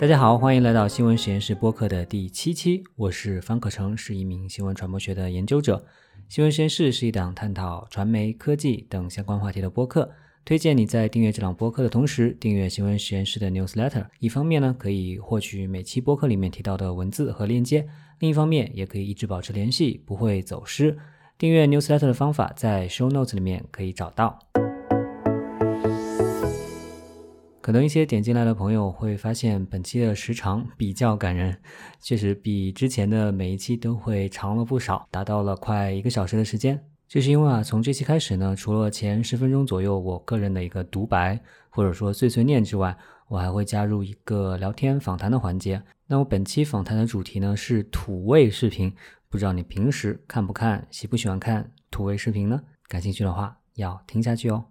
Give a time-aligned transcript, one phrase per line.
[0.00, 2.82] 大家好，欢迎来到新闻实验室播客的第七期。
[2.96, 5.84] 我是方可成，是一名新闻传播学的研究者。
[6.26, 10.10] 新闻实验室是一档探讨传媒、科技等相关话题的播客。
[10.42, 14.06] 推荐你在订阅这档播客的同时，订阅新闻实验室的 newsletter。
[14.20, 17.82] 一方面呢，可以获取每期播客里面提到的文字和链接；
[18.20, 20.96] 另一方面，也可以一直保持联系，不会走失。
[21.36, 24.38] 订阅 newsletter 的方法在 show notes 里面可以找到。
[27.70, 31.56] 可能一些点进来的朋友会发现，本期的时长比较感人，
[32.00, 36.84] 确实比之前的每一期都会长了不少，达到了快一个小时的时间。
[37.06, 42.98] 这是因为啊，从这期开始呢，除了前十分钟左右我个人的一个独白或者说碎碎念之外，
[43.28, 45.80] 我还会加入一个聊天访谈的环节。
[46.08, 48.92] 那我本期访谈的主题呢是土味视频，
[49.28, 52.60] 不知道你平时看不看、喜不喜欢看土味视频呢？
[52.88, 54.64] 感兴趣的话要听下去哦。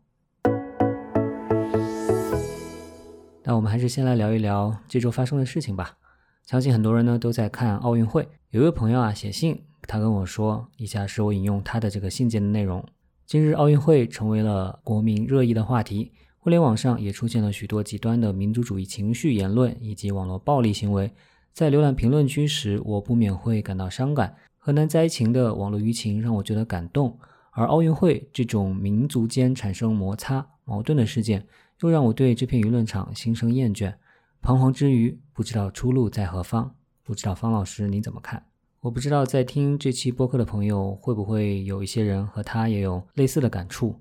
[3.50, 5.98] 那我们还是先来聊一聊这周发生的事情吧。
[6.46, 8.30] 相信很多人呢都在看奥运会。
[8.52, 12.86] 有一位朋友啊写信，他跟我说，以下是我引用他的这个信件的内容：
[13.26, 21.12] 今日奥运会成为了国民热议的话题，互联网上也出现了许多极端的民族主义情绪言论以及网络暴力行为。
[21.52, 24.36] 在浏览评论区时，我不免会感到伤感。
[24.60, 27.18] 河南灾情的网络舆情让我觉得感动，
[27.54, 31.48] 而奥运会这种民族间产生摩擦矛盾的事件。
[31.82, 33.94] 又让我对这片舆论场心生厌倦，
[34.42, 36.76] 彷徨之余，不知道出路在何方。
[37.04, 38.44] 不知道方老师您怎么看？
[38.82, 44.00] 我不知道在听这期播客的朋友会不会有一些人和他也有类似的感触。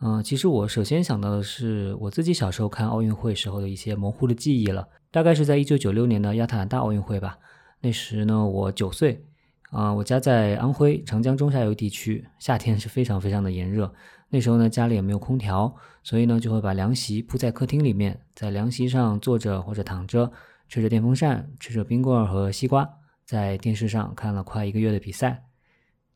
[0.00, 7.38] 嗯，其实我首先想到的是我自己小时候看奥运会时候的一些模糊的记忆了，大概是在一九九六年的亚特兰大奥运会吧。
[7.80, 9.24] 那时呢，我九岁。
[9.72, 13.90] 啊，我家在安徽长江中下游地区，夏天是非常非常的炎热。
[14.28, 20.30] 那时候呢，家里也没有空调，所以呢，就会把凉席铺在客厅里面，在凉席上坐着或者躺着，
[20.68, 22.86] 吹着电风扇，吃着冰棍和西瓜，
[23.24, 25.44] 在电视上看了快一个月的比赛。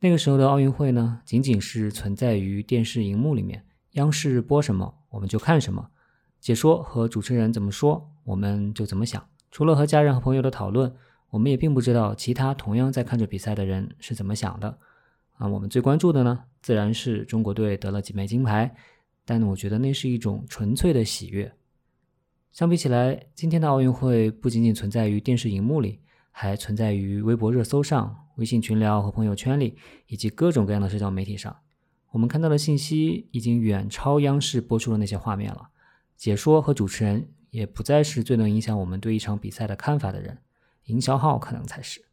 [0.00, 5.88] 那个时候的奥运会呢，仅仅是存在于电视荧幕里面，央视播什么我们就看什么，
[6.40, 10.94] 解说和主持人怎么说我们就怎么想，除了和家人和朋友的讨论。
[11.30, 14.78] 我们也并不知道其他同样在看着比赛的人是怎么想的
[15.34, 15.46] 啊。
[15.46, 18.74] 我们最关注的呢，自然是中国队得了几枚金牌，
[19.24, 21.52] 但我觉得那是一种纯粹的喜悦。
[22.52, 26.00] 相比起来，今天的奥运会不仅仅存在于电视荧幕里，
[26.30, 29.76] 还存在于微博热搜上、微信群聊和朋友圈里，
[30.06, 31.54] 以及各种各样的社交媒体上。
[32.12, 35.68] 我们看到的信息已经远超央视播出的那些画面了，
[36.16, 40.38] 解说和主持人也不再是最能影响我们对一场比赛的看法的人。
[40.86, 42.04] 营销号可能才是，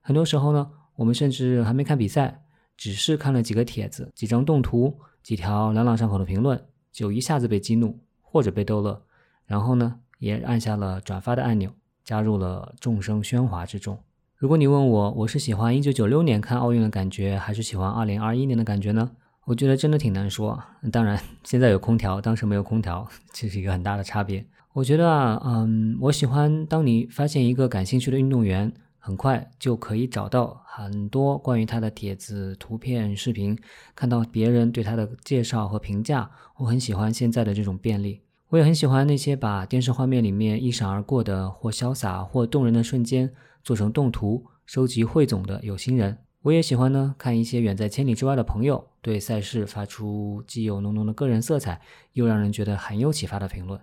[0.00, 2.42] 很多时候呢，我们甚至还没看比赛，
[2.76, 6.60] 只是看了几个帖子、几张动图、几条朗朗上口的评论，
[6.92, 9.02] 就一下子被激怒或者被逗乐，
[9.46, 11.72] 然后呢，也按下了转发的按钮，
[12.04, 13.98] 加入了众生喧哗之中。
[14.36, 19.10] 如果你问我，我是喜欢一九九六年看奥运的感觉，还是喜欢二零二一年的感觉呢？
[19.44, 20.62] 我觉得真的挺难说。
[20.92, 24.44] 当然，现在有空调，当时没有空调，这是一个很大的差别。
[24.74, 33.56] 我觉得啊，嗯，我喜欢当你发现一个感兴趣的运动员，很快就可以找到很多关于他的帖子、图片、视频，
[33.94, 36.28] 看到别人对他的介绍和评价。
[36.56, 46.18] 我很喜欢现在的这种便利，我也很喜欢那些把电视画面里面一闪而过的或潇洒或动人的瞬间做成动图、收集汇总的有心人。
[46.42, 51.80] 我也喜欢呢，看一些远在千里之外的朋友对赛事发出既有浓浓的个人色彩，
[52.14, 53.80] 又让人觉得很有启发的评论。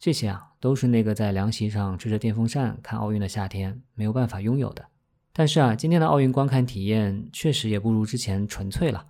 [0.00, 4.86] 这些啊，都是那个在凉席上吹着电风扇看奥运的夏天没有办法拥有的。
[5.34, 9.04] 但是啊，今天的奥运观看体验确实也不如之前纯粹了，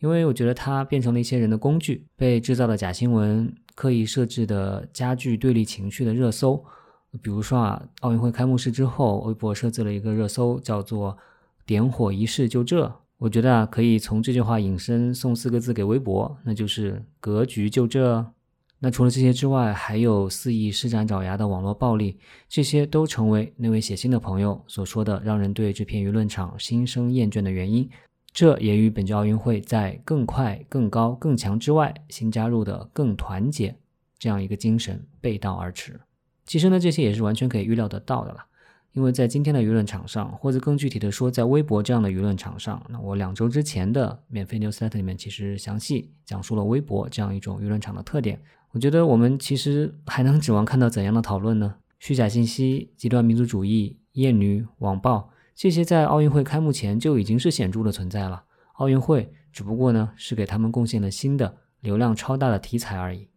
[0.00, 6.64] 因为我觉得它变成了一些人的工具，被制造的假新闻、刻意设置的加剧对立情绪的热搜。
[7.20, 11.16] 比如说啊，奥运会开幕式之后，微博设置了一个热搜，叫做
[11.66, 12.90] “点火仪式就这”。
[13.18, 18.32] 我觉得啊，可以从这句话引申送四个字给微博，那就是“格局就这”。
[18.84, 22.18] 那除了这些之外，还有肆意施展爪牙的网络暴力，
[22.50, 27.88] 这些都成为那位写信的朋友所说的让人对这片舆论场心生厌倦的原因。
[28.34, 33.74] 这也与本届奥运会在更快、更高、更强之外，新加入的更团结
[34.18, 35.98] 这样一个精神背道而驰。
[36.44, 38.44] 其实呢，这些也是完全可以预料得到的了。
[38.94, 48.40] 因为在今天的舆论场上，或者更具体的说，在微博这样的舆论场上，那我两周之前的免费 newsletter 里面其实详细讲述了微博这样一种舆论场的特点。
[48.70, 51.74] 我觉得我们其实还能指望看到怎样的讨论呢？
[51.98, 58.44] 虚假信息、极端民族主义、厌女、网暴，这些在奥运会开幕前就已经是显著的存在了。
[58.74, 63.28] 奥运会只不过呢是给他们贡献了新的流量超大的题材而已。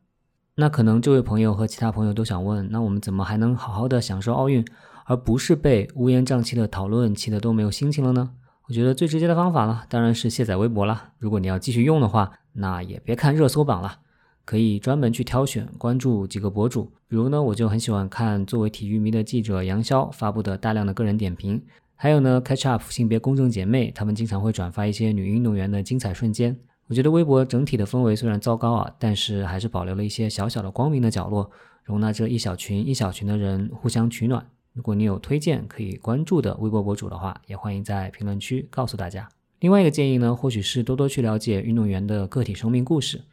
[0.55, 4.65] 那可能这位朋友和其他朋友都想问，那我们怎么还能好好的享受奥运，
[5.07, 8.31] 而不是被乌烟瘴气的讨论气得都没有心情了呢？
[8.67, 11.11] 我觉得最直接的方法呢，当然是卸载微博了。
[11.17, 13.99] 如果你要继续用的话，那也别看热搜榜了，
[14.43, 16.91] 可以专门去挑选关注几个博主。
[17.07, 21.63] 比如呢，我就很喜欢看作为体育迷的记者杨潇发布的大量的个人点评，
[21.95, 26.59] 还有呢，Catch Up 性别公正姐妹，她们经常会转发一些女运动员的精彩瞬间。
[26.89, 31.49] 我觉得微博整体的氛围虽然糟糕啊，但是还是保留了一些小小的光明的角落，
[31.85, 34.45] 容纳这一小群一小群的人互相取暖。
[34.77, 39.27] 如果你有推荐可以关注的微博博主的话，也欢迎在评论区告诉大家。
[39.59, 43.23] 另外一个建议呢，或许是多多去了解运动员的个体生命故事。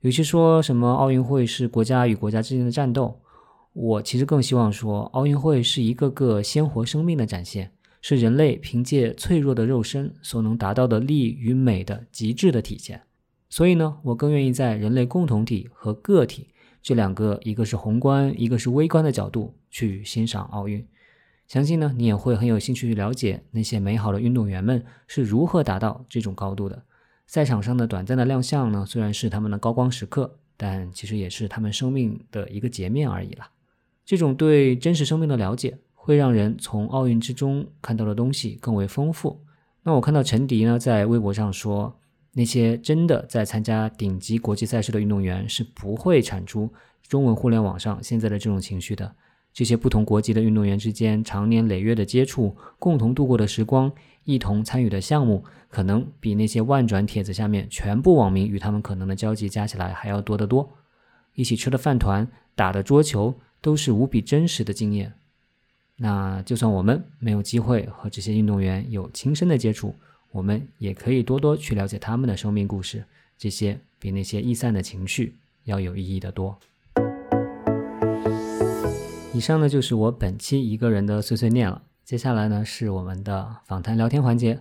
[0.00, 3.20] 与其说什么奥运会是国家与国家之间的战斗，
[3.74, 7.70] 我其实更希望说，奥运会是一个个鲜活生命的展现。
[8.00, 13.02] 是人类凭借脆弱的肉身所能达到的力与美的极致的体现。
[13.50, 16.46] 所以呢，我更愿意在人类共同体和个体
[16.80, 20.86] 这两个，一个是宏观，一个是微观的角度去欣赏奥运。
[21.46, 26.82] 相信呢，你也会很有兴趣去了解那些美好的运动员们是如何达到这种高度的。
[27.26, 33.48] 赛场上的短暂的亮相呢，虽然是他们的高光时刻，但其实也是他们生命的一个截面而已了。
[34.04, 35.78] 这种对真实生命的了解。
[36.00, 39.44] 会让人从奥运之中看到的东西更为丰富。
[39.82, 42.00] 那我看到陈迪呢在微博上说，
[42.32, 46.72] 那些真的在参加顶级国际赛事的运动员是不会产出
[47.06, 49.14] 中文互联网上现在的这种情绪的。
[49.58, 53.90] 这些不同国籍的运动员之间长年累月的接触，共同度过的时光，
[54.22, 60.70] 一同参与的项目，可能比那些万转帖子下面全部网民与他们可能的交集加起来还要多得多。
[61.34, 65.12] 一起吃的饭团，打的桌球，都是无比真实的经验。
[65.96, 69.92] 那就算我们没有机会和这些运动员有亲身的接触，
[70.30, 73.04] 我们也可以多多去了解他们的生命故事，
[73.36, 75.34] 这些比那些易散的情绪
[75.64, 76.56] 要有意义的多。
[79.38, 84.58] 以上呢就是我本期一个人的碎碎念了，接下来呢是我们的访谈聊天环节。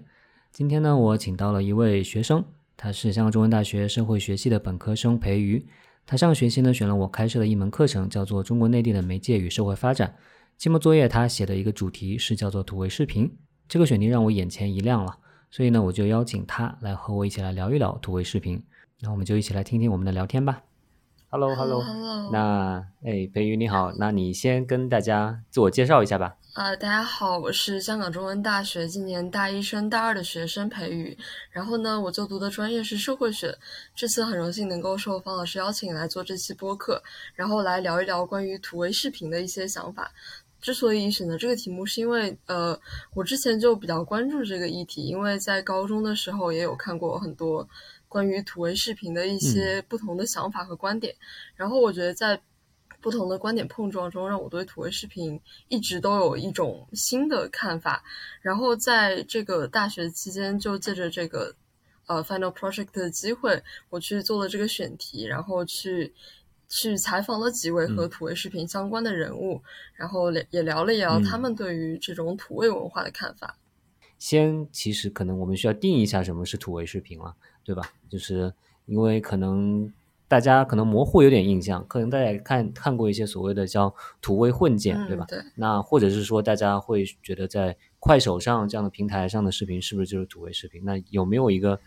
[0.51, 2.45] 今天呢我请到了一位学生，
[2.77, 5.65] 他是香港中文大学社会学系的本科生裴瑜，
[6.05, 10.09] 他上学期呢选了我开设的一门课程，叫做《中国内地的媒介与社会发展》。
[10.59, 13.35] 期末作业他写的一个主题是叫做土味视频，
[13.67, 15.17] 这个选题让我眼前一亮了，
[15.49, 18.61] 所以呢我就邀请他来和我一起来聊一聊土味视频，
[18.99, 20.61] 那我们就一起来听听我们的聊天吧。
[21.29, 21.83] Hello，Hello，
[22.31, 26.37] 那哎，培宇你好，那你先跟大家自我介绍一下吧。
[26.53, 31.17] 啊，大家好，我是香港中文大学今年大一升大二的学生培宇，
[31.51, 33.53] 然后呢我就读的专业是社会学，
[33.93, 37.03] 这次很荣幸能够受方老师邀请来做这期播客，
[37.35, 40.09] 然后来聊一聊关于土味视频的一些想法。
[40.61, 42.79] 之所以选择这个题目，是因为呃，
[43.13, 47.67] 我之前就比较关注这个议题，因为在高中的时候也有看过很多
[48.07, 51.15] 关于土味视频的一些不同的想法和观点，
[51.55, 52.41] 然后我觉得在
[53.01, 58.03] 不同的观点碰撞中，让我对土味视频一直都有一种新的看法。
[58.41, 61.55] 然后在这个大学期间，就借着这个
[62.05, 66.13] 呃 final project 的机会，我去做了这个选题，然后去。
[66.69, 69.63] 去采访了几位和土味视频相关的人物，
[69.95, 73.57] 然后也聊了一聊他们对于这种土味文化的看法。
[74.19, 77.33] 先，其实可能我们需要定义一下什么是土味视频了，
[77.67, 77.83] 对吧？
[78.07, 78.53] 就是
[78.85, 79.91] 因为可能
[80.25, 85.25] 大家可能模糊有点印象，可能大家看看过一些所谓的叫土味混剪，对吧？
[85.27, 85.37] 对。
[85.55, 90.81] 那或者是说大家会觉得在快手上这样的平台上的视频是不是就是土味视频？
[90.85, 91.77] 那有没有一个？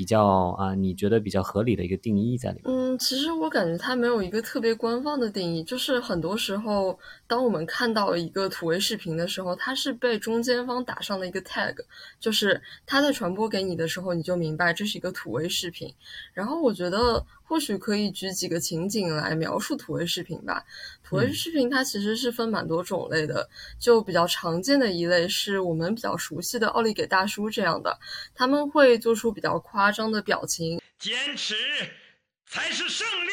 [0.00, 2.74] 比较啊，你觉得比较合理的一个定义在里面？
[2.74, 11.74] 嗯，其实我感觉它没有一个特别官方的定义，就是很多时候，当我们看到一个土味视频的时候，它是被中间方打上了一个 tag，
[12.18, 15.92] 就是它在传播给你的时候，你就明白这是一个土味视频。
[16.32, 17.22] 然后我觉得。
[17.50, 20.64] 或许可以举几个情景来描述土味视频吧。
[21.02, 27.98] 土味视频它其实是分蛮多种类的，就比较常见的一类是我们比较熟悉的奥利给大叔这样的，
[28.36, 31.56] 他们会做出比较夸张的表情，坚持
[32.46, 33.30] 才是胜利，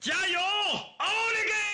[0.00, 1.71] 加油，奥利给！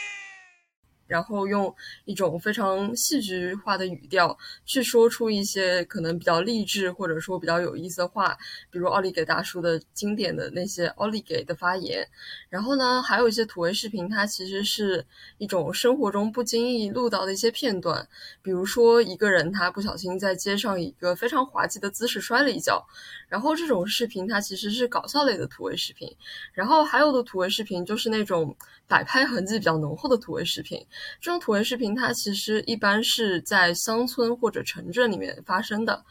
[1.09, 1.75] 然后用
[2.05, 8.37] 一种非常戏剧化的语调去说出一些可能比较励志或者说比较有意思的话，
[8.71, 12.07] 比如奥利给大叔的经典的那些奥利给的发言。
[12.49, 15.05] 然后呢，还有一些土味视频，它其实是
[15.39, 18.07] 一种生活中不经意录到的一些片段，
[18.43, 22.87] 比如说一个人他不小心在街上一个非常滑稽的姿势摔了一跤，
[23.29, 26.15] 然后这种视频它其实是搞笑类的土味视频。
[26.53, 28.55] 然后还有的土味视频就是那种
[28.89, 30.85] 摆拍痕迹比较浓厚的土味视频。
[31.21, 36.05] 这种土味视频，它其实一般是在乡村或者城镇里面发生的。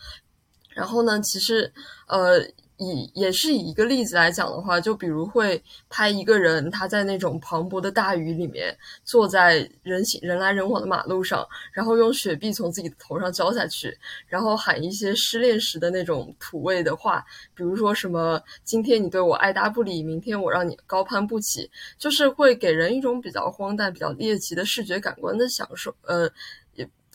[0.69, 1.73] 然后呢，其实，
[2.07, 2.39] 呃，
[2.77, 25.95] 以也是以一个例子来讲的话，就比如会拍一个人他在那种磅礴的大雨里面，坐在人行人来人往的马路上，然后用雪碧从自己的头上浇下去，然后喊一些失恋时的那种土味的话，比如说什么“今天你对我爱答不理，明天我让你高攀不起”，就是会给人一种比较荒诞、比较猎奇的视觉感官的享受。
[26.03, 26.29] 呃，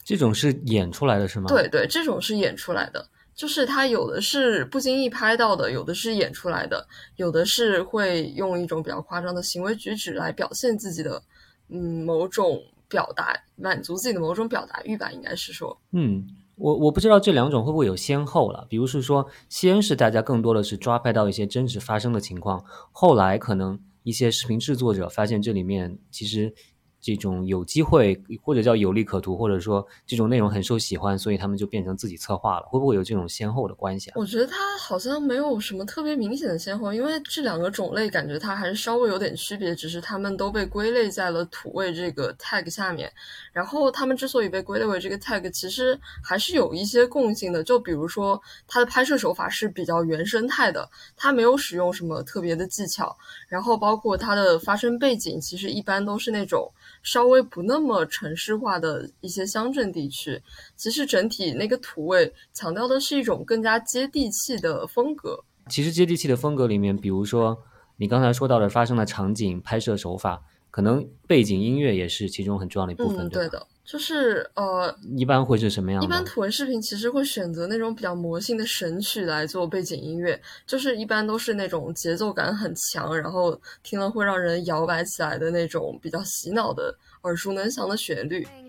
[0.04, 1.46] 这种是演出来的是吗？
[1.46, 3.06] 对对，这种是演出来的。
[3.34, 6.86] 就是他有的是不经意拍到的，有的是演出来的，
[7.16, 11.22] 有的是会用一种比较夸张的行为举止来表现自己的，
[11.68, 26.54] 嗯，某种表达，满足自己的某种表达欲吧，应该是说，嗯，我我不知道这两种会不会有先后了，比如是说，先是大家更多的是抓拍到一些真实发生的情况，后来可能一些视频制作者发现这里面其实。
[27.02, 34.14] 这种有机会或者叫有利可图，或者说这种内容很受喜欢，所以他们就变成自己策划了，会不会有这种先后的关系啊？
[34.16, 43.12] 我觉得它好像没有什么特别明显的先后，因为这两个种类感觉它还是稍微有点区别，只是他们都被归类在了土味这个 tag 下面。
[43.52, 53.16] 然后他们之所以被归类为这个 tag，其实还是有一些共性的，就比如说它的拍摄手法是比较原生态的，它没有使用什么特别的技巧，
[53.48, 56.70] 然后包括它的发生背景，其实一般都是那种。
[57.02, 60.40] 稍微不那么城市化的一些乡镇地区，
[60.76, 65.42] 其实整体那个土味强调的是一种更加接地气的风格。
[65.68, 67.56] 其实接地气的风格里面，比如说
[67.96, 73.26] 你刚才说到的发生的场景、拍摄手法，可能背景音乐也是其中很重要的一部分。
[73.26, 73.66] 嗯，对的。
[73.84, 76.02] 就是呃，一般会是什么样？
[76.02, 88.46] 一般图文视频其实会选择那种比较魔性的神曲来做背景音乐，就是一般都是那种节奏感很强，然后听了会让人摇摆起来的那种比较洗脑的、耳熟能详的旋律。
[88.54, 88.68] 嗯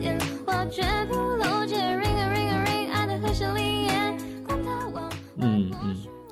[0.00, 0.14] 嗯。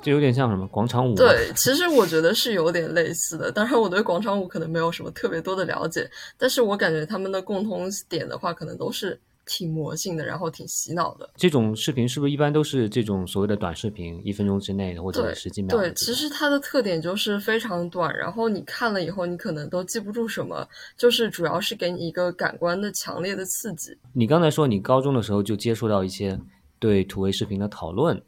[0.03, 1.15] 就有点像什么广场舞？
[1.15, 3.51] 对，其实我觉得是有点类似的。
[3.51, 6.07] 当然，我对广场舞可能没有什么特别多的了解，
[6.37, 11.29] 但是我感觉他们的共通点的话，可能都是挺魔性的，然后挺洗脑的。
[11.35, 15.77] 这种视频是不是一般都是这种所谓的短视频，一分钟之内的或者十几秒？
[15.77, 20.67] 对，其实它的特点就是非常短，然后你看了以后，你可能都记不住什么，
[20.97, 23.97] 就是主要是给你一个感官的强烈的刺激。
[24.13, 26.39] 你刚才说你高中的时候就接触到一些
[26.79, 28.21] 对土味视频的讨论。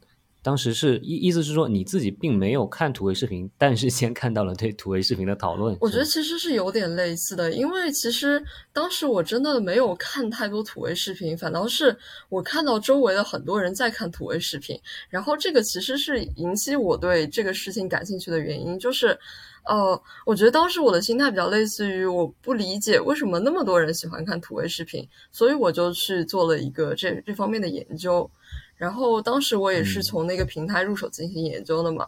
[0.46, 5.76] 当时是意意思是说你自己并没有看土味视频，但是先看到了对土味视频的讨论。
[5.80, 8.40] 我觉得其实是有点类似的，因为其实
[8.72, 11.96] 当时我真的没有看太多土味视频，反倒是
[12.28, 19.18] 我看到周围的很多人在看土味视频，然后这个其实是引起我对这个事情感兴趣的原因，就是，
[19.64, 28.30] 呃，我觉得当时我的心态比较类似于我不理解为什么那么多人喜欢看土味视频，所以我就去做了一个这这方面的研究。
[28.76, 32.06] 然后当时我也是从那个平台入手进行研究的嘛，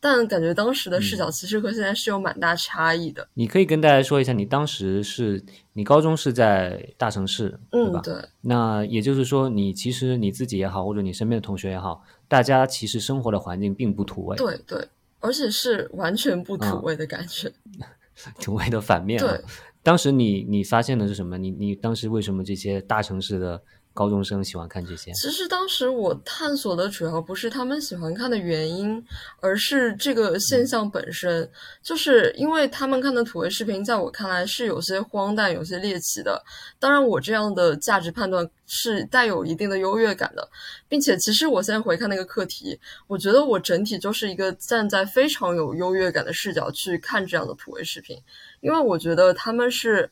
[0.00, 3.28] 但感觉当时的视角其实和现在是有蛮大差异的。
[3.34, 5.40] 你可以跟大家说一下，你当时是
[5.74, 8.00] 你高中是在大城市，对吧？
[8.02, 8.14] 对。
[8.40, 14.36] 那也就是说，你其实你自己也好，或者你身边的同学也好，大家其实生活的环境并不土味。
[14.36, 14.88] 对对，
[15.20, 17.52] 而且是完全不土味的感觉，
[18.40, 19.20] 土味的反面。
[19.20, 19.40] 对。
[19.82, 21.38] 当时你你发现的是什么？
[21.38, 23.62] 你你当时为什么这些大城市的？
[23.92, 25.12] 高中生喜欢看这些。
[25.12, 29.04] 其实当时我探索的主要不是他们喜欢看的原因，
[29.40, 31.50] 而是这个现象本身。
[31.82, 36.42] 就是因为他们看的土味视频，在我看来是有些荒诞、有些猎奇的。
[36.78, 40.48] 当然，我这样的价值判断是带有一定的优越感的，
[40.88, 48.16] 并且，其实我现在回看那个课题，我觉得我整体就是一个站在非常有优越感的视角去看这样的土味视频，
[48.60, 50.10] 因为我觉得他们是。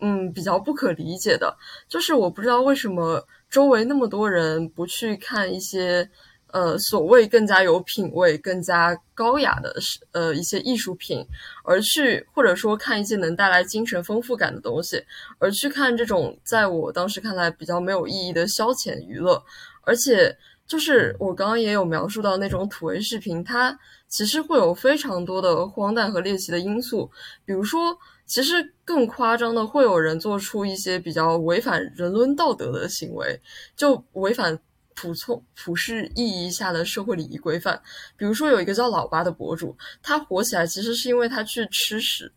[0.00, 1.56] 嗯，比较不可理解的，
[1.88, 6.08] 就是我不知道为什么周围那么多人不去看一些，
[6.52, 9.74] 呃，所谓更加有品位、更加高雅的，
[10.12, 11.22] 呃，一些艺术品，
[11.64, 15.04] 而去或者说看一些能带来精神丰富感的东西，
[15.38, 19.42] 而去看这种在我当时看来比较没有意义的消遣娱乐，
[19.82, 20.34] 而且
[20.66, 23.78] 就是我刚刚也有描述到那种土味视频，它
[24.08, 27.10] 其实会有非常多的荒诞和猎奇的因素，
[27.44, 27.98] 比如说。
[28.30, 33.40] 其实更夸张的，会有人做出一些比较违反人伦道德的行为，
[33.74, 34.56] 就违反
[34.94, 37.82] 普通普世意义下的社会礼仪规范。
[38.16, 42.32] 比如说，有一个叫老八的博主，他火起来其实是因为他去吃屎，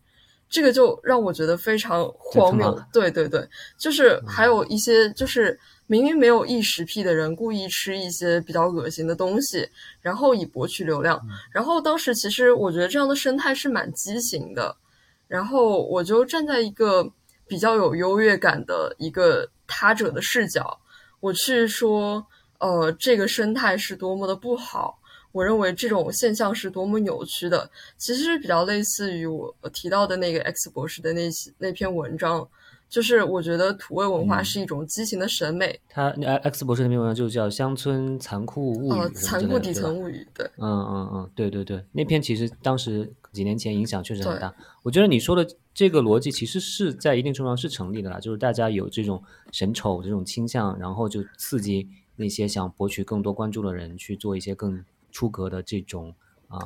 [0.50, 2.76] 这个就让我觉得非常荒谬。
[2.92, 3.48] 对对对，
[3.78, 9.64] 就是还有一些就是明明没有异食癖的人，故意吃一些比较恶心的东西，
[10.00, 11.24] 然后以博取流量。
[11.52, 14.76] 然后当时其实我觉得这样的生态是蛮畸形的。
[15.28, 17.10] 然后我就站在一个
[17.46, 20.80] 比较有优越感的一个他者的视角，
[21.20, 22.26] 我去说，
[22.58, 24.98] 呃，这个生态是多么的不好。
[25.32, 32.48] 我认为这种现象是多么扭曲的，其实是比较类似于我提到的那个 X 博士的那些那篇文章，
[32.88, 35.80] 就是我觉得土味文化是一种畸形的审美。
[35.88, 36.10] 他
[36.42, 44.54] X 博士那篇文章就叫《乡村残酷物语》，残酷底层物语，对，嗯嗯嗯，对对对，那篇其实当时几年前影响确实很大。
[44.82, 49.22] 我觉得你说的这个逻辑其实是在一定程度上是成立的啦，就是大家有这种
[49.52, 54.84] 审丑这种倾向，然后就刺激那些想博取更多关注的人去做一些更。
[55.14, 56.12] 出格的这种
[56.48, 56.58] 啊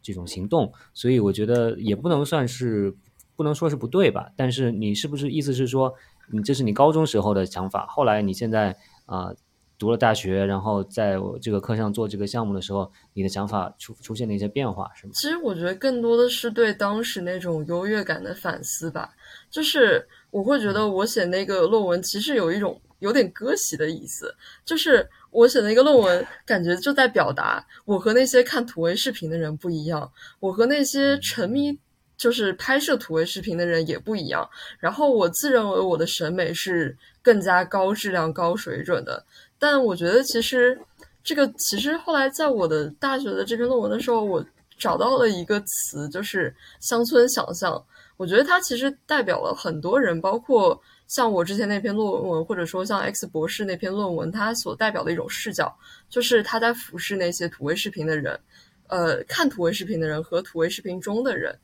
[0.00, 2.96] 这种行动，所以我觉得也不能算是
[3.36, 4.30] 不能说是不对吧？
[4.36, 5.94] 但是你是不是意思是说，
[6.30, 8.76] 你这是你高中时候的想法，后来你现在
[9.06, 9.32] 啊
[9.78, 15.12] 读了大学，然后在我这个课上做这个项目的时候，你的想法出出现了一些变化，是吗？
[15.14, 19.10] 其实我觉得更多的是对当时那种优越感的反思吧，
[19.50, 25.08] 就是我会觉得我写那个论文其实有一种有点割席的意思，就是。
[25.34, 31.76] 我写的一个论文，感觉就在表达我和那些看土味视频的人不一样，我和那些沉迷
[32.16, 34.48] 就是拍摄土味视频的人也不一样。
[34.78, 39.24] 然后我自认为我的审美是更加高质量、高水准的，
[39.58, 40.78] 但我觉得其实
[41.22, 44.44] 这个其实后来在我的大学的这篇论文的时候，我
[44.78, 47.84] 找到了一个词，就是乡村想象。
[48.16, 50.80] 我觉得它其实代表了很多人，包括。
[51.06, 55.72] 像我之前那篇论文，或者说像 X 博士那篇论文，它所代表的一种视角，
[56.08, 58.40] 就是他在俯视那些土味视频的人，
[58.88, 61.54] 呃，看土味视频的人和土味视频中的人，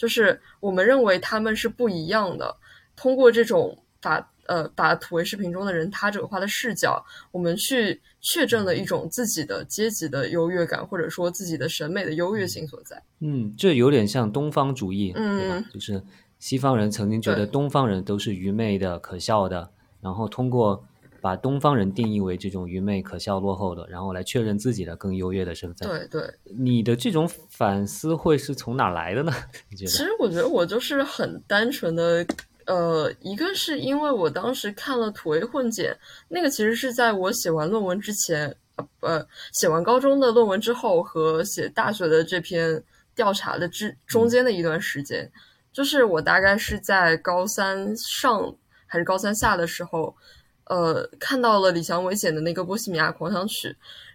[0.00, 2.56] 就是我们认为他们是不一样的。
[2.96, 13.00] 通过这种把呃把土味视频中的人他者化的视角，我们去确证了一种自己的阶级的优越感，或者说自己的审美的优越性所在。
[13.20, 15.62] 嗯，这有点像东方主义，对吧？
[15.72, 16.02] 就是。
[16.40, 20.82] 西方人曾经觉得东方人都是愚昧的、可笑的，然后通过
[21.20, 25.88] 把东方人定义为这种愚昧、可笑、落后的，然后来确认自己的更优越的身份。
[25.88, 29.32] 对对，你的这种反思会是从哪来的呢？
[29.70, 29.90] 你觉得？
[29.90, 32.26] 其实我觉得我就是很单纯的，
[32.66, 35.96] 呃，一个是因为我当时看了土味混剪，
[36.28, 38.54] 那个其实是在我写完论文之前，
[39.00, 42.82] 呃，写完高中的论文之后和写大学的这篇
[43.14, 45.30] 调查的之中间的一段时间。
[45.72, 48.52] 就是我大概是在高三上
[48.86, 50.12] 还是高三下的时候，
[50.70, 53.68] 呃，看到了李祥伟剪的那个《波西米亚狂想曲》，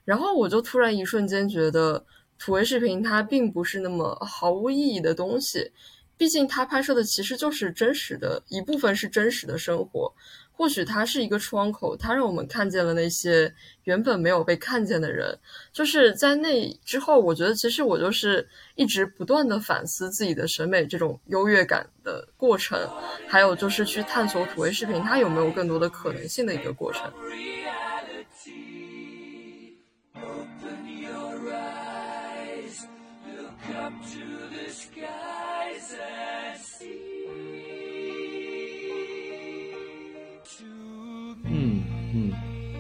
[0.06, 2.02] 然后我就突然一瞬间觉得
[2.40, 5.70] 土味视频它并不是那么毫无意义的东西，
[6.16, 10.14] 毕竟它拍摄的其实就是真实的一部分是真实的生活。
[10.58, 15.38] 或许它是一个窗口，它让我们看见了那些原本没有被看见的人。
[15.74, 22.80] 就是在那之后，我觉得其实我就是一直不断的反思自己的审美这种优越感的过程，
[23.28, 27.12] 还有就是去探索土味视频它有没有更多的可能性的一个过程。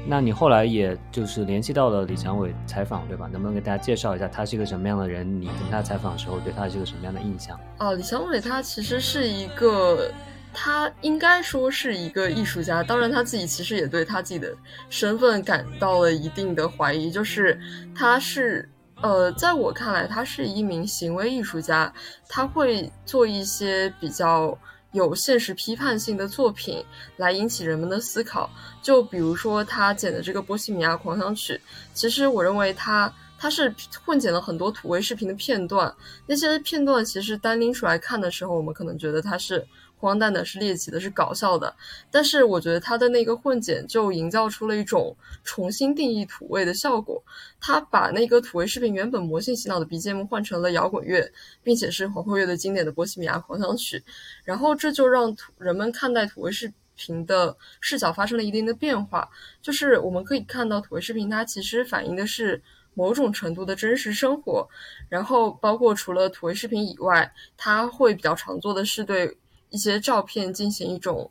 [0.08, 3.28] 那你后来也就是联系到了李强伟采访，对吧？
[3.32, 5.42] 能不能给大家介绍一下他是一个什么样的人？
[5.42, 7.60] 你跟他采访的时候，对他是个什么样的印象？
[7.80, 10.12] 哦，李强伟他其实是一个，
[10.54, 12.84] 他应该说是一个艺术家。
[12.84, 14.56] 当然，他自己其实也对他自己的
[14.90, 17.10] 身份感到了一定的怀疑。
[17.10, 17.60] 就是
[17.96, 18.70] 他是，
[19.02, 21.92] 呃，在我看来，他是一名行为艺术家，
[22.30, 24.56] 他会做一些比较。
[24.96, 26.84] 有现实批判性的作品
[27.18, 28.50] 来引起人们的思考，
[28.82, 31.54] 就比如说他剪的这个《波西米亚狂想曲》，
[31.94, 33.72] 其实我认为他他是
[34.04, 35.94] 混剪了很多土味视频的片段，
[36.26, 39.68] 那些片段其实单拎出来看的时候，我们可能觉得他是。
[39.98, 41.74] 荒诞的是猎奇的，是搞笑的，
[42.12, 47.24] 但是我觉得他的那个混剪就营造出了一种重新定义土味的效果。
[47.60, 51.28] 他把那个土味视频原本魔性洗脑的 BGM 换成了摇滚乐，
[51.64, 53.98] 并且是皇后乐队经典的《波西米亚狂想曲》，
[54.44, 59.28] 然后这就让土人们看待土味视频的视角发生了一定的变化。
[59.62, 62.62] 就是我们可以看到土味视频它其实反映的是
[62.94, 64.68] 某种程度的真实生活，
[65.10, 69.36] 然后包括除了土味视频以外，他会比较常做的是对。
[69.76, 71.30] 一些照片进行一种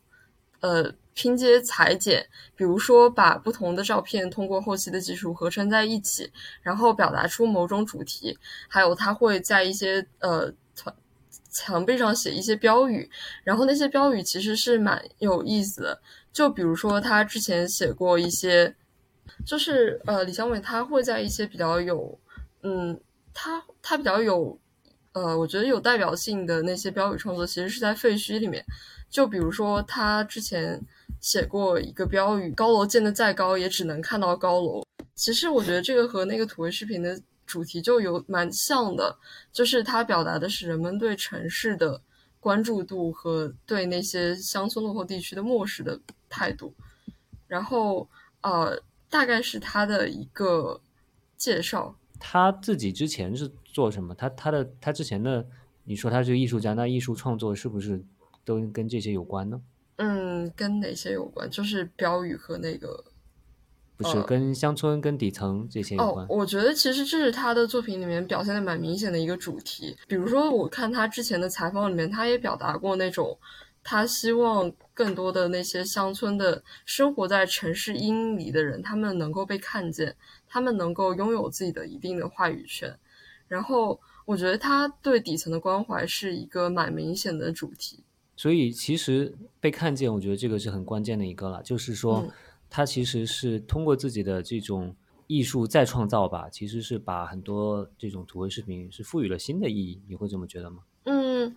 [0.61, 6.31] 呃拼接裁剪，比如说把不同的照片通过后期的技术合成在一起，
[6.61, 8.39] 然后表达出某种主题。
[8.69, 10.95] 还有他会在一些呃墙
[11.51, 13.11] 墙壁上写一些标语，
[13.43, 15.99] 然后那些标语其实是蛮有意思的。
[16.31, 18.75] 就比如说他之前写过一些，
[19.47, 22.19] 就是呃李小伟他会在一些比较有
[22.63, 23.01] 嗯
[23.33, 24.59] 他他比较有。
[25.15, 28.65] 呃，我觉得有代表性的那些标语创作，其实是在废墟里面。
[29.09, 30.81] 就比如说他之前
[31.21, 39.17] 写过一个标语：“高楼建得再高，也只能看到高楼。”其实我觉得这个和那个土味视频的主题就有蛮像的，
[39.53, 42.01] 就是它表达的是人们对城市的
[42.41, 45.97] 关注度和对那些乡村落后地区的漠视的
[46.29, 46.75] 态度。
[47.47, 48.09] 然后
[48.41, 48.77] 呃，
[49.09, 50.81] 大概是他的一个
[51.37, 51.95] 介绍。
[52.19, 54.15] 他自己之前是做什么？
[54.15, 55.45] 他他的他之前的，
[55.83, 58.03] 你说他是艺术家，那艺术创作是不是
[58.45, 59.61] 都跟这些有关呢？
[59.97, 61.51] 嗯，跟哪些有关？
[61.51, 63.05] 就是标语和那个，
[63.97, 66.25] 不是跟乡村、跟底层这些有关。
[66.27, 69.97] 哦，我觉得其实这是他的作品里面表现的蛮明显的一个主题。
[70.07, 73.37] 比如说，我看他之前的采访里面，他也表达过那种。
[73.87, 80.17] 他希望更多的那些乡村的生活在城市阴里的人，他们能够被看见，
[80.49, 82.99] 他们能够拥有自己的一定的话语权。
[83.55, 88.03] 然后，我觉得他对底层的关怀是一个蛮明显的主题。
[88.37, 91.63] 所以，其实被看见，我觉得这个是很关键的一个了。
[91.63, 92.27] 就是说，
[92.69, 94.95] 他其实是通过自己的这种
[95.29, 100.03] 艺术再创造吧，其实是把很多这种土味视频是赋予了新的意义。
[100.09, 100.83] 你会这么觉得吗？
[101.05, 101.55] 嗯。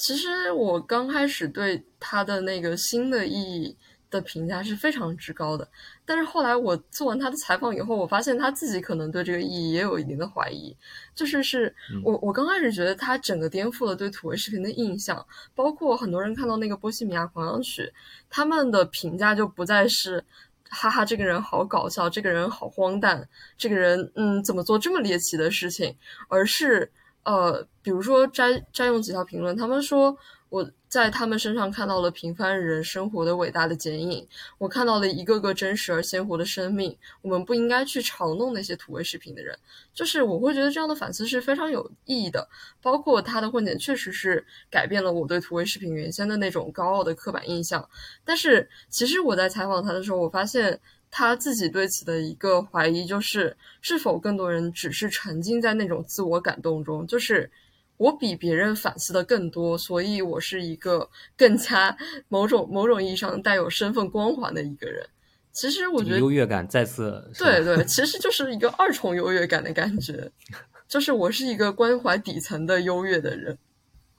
[0.00, 3.76] 其实我刚开始对他的那个新的意义
[4.10, 5.68] 的评价是非常之高的，
[6.04, 10.74] 但是后来我做完他的采访以后，我发现他自己可能对这个意义也有一定的怀疑。
[11.14, 17.82] 就是是我我刚开始觉得他整个颠覆了对土味视频的印象，包括很多人看到那个《波西米亚狂想曲》，
[18.30, 20.24] 他们的评价就不再是
[20.68, 25.94] 哈哈这个人好搞笑，这个人好荒诞，这个人嗯怎么做这么猎奇的事情，
[26.28, 26.90] 而是。
[27.24, 30.16] 呃，比如说摘摘用几条评论，他们说
[30.48, 34.26] 我在他们身上看到了平凡人生活的伟大的剪影，
[34.58, 36.96] 我看到了一个个真实而鲜活的生命。
[37.22, 39.58] 我们不应该去嘲弄那些土味视频的人，
[39.92, 42.48] 就是我会觉得这样的反思是非常有意义的。
[42.80, 47.88] 包括他的混剪确实是改变了我对土味视频原先的那种高傲的刻板印象。
[48.24, 50.80] 但是其实我在采访他的时候，我发现。
[51.10, 57.50] 他自己对此的一个怀疑，就是是否更多人只是沉浸在那种自我感动中，就是
[57.98, 61.94] 我比别人反思的更多，所以我是一个更加
[62.28, 65.06] 某种某种意义上带有身份光环的一个人。
[65.52, 70.32] 其实我觉得优越感再次对对， 其实就是一个二重优越感的感觉，
[70.88, 73.58] 就是我是一个关怀底层的优越的人。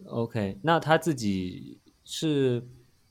[0.05, 2.63] OK，那他自己是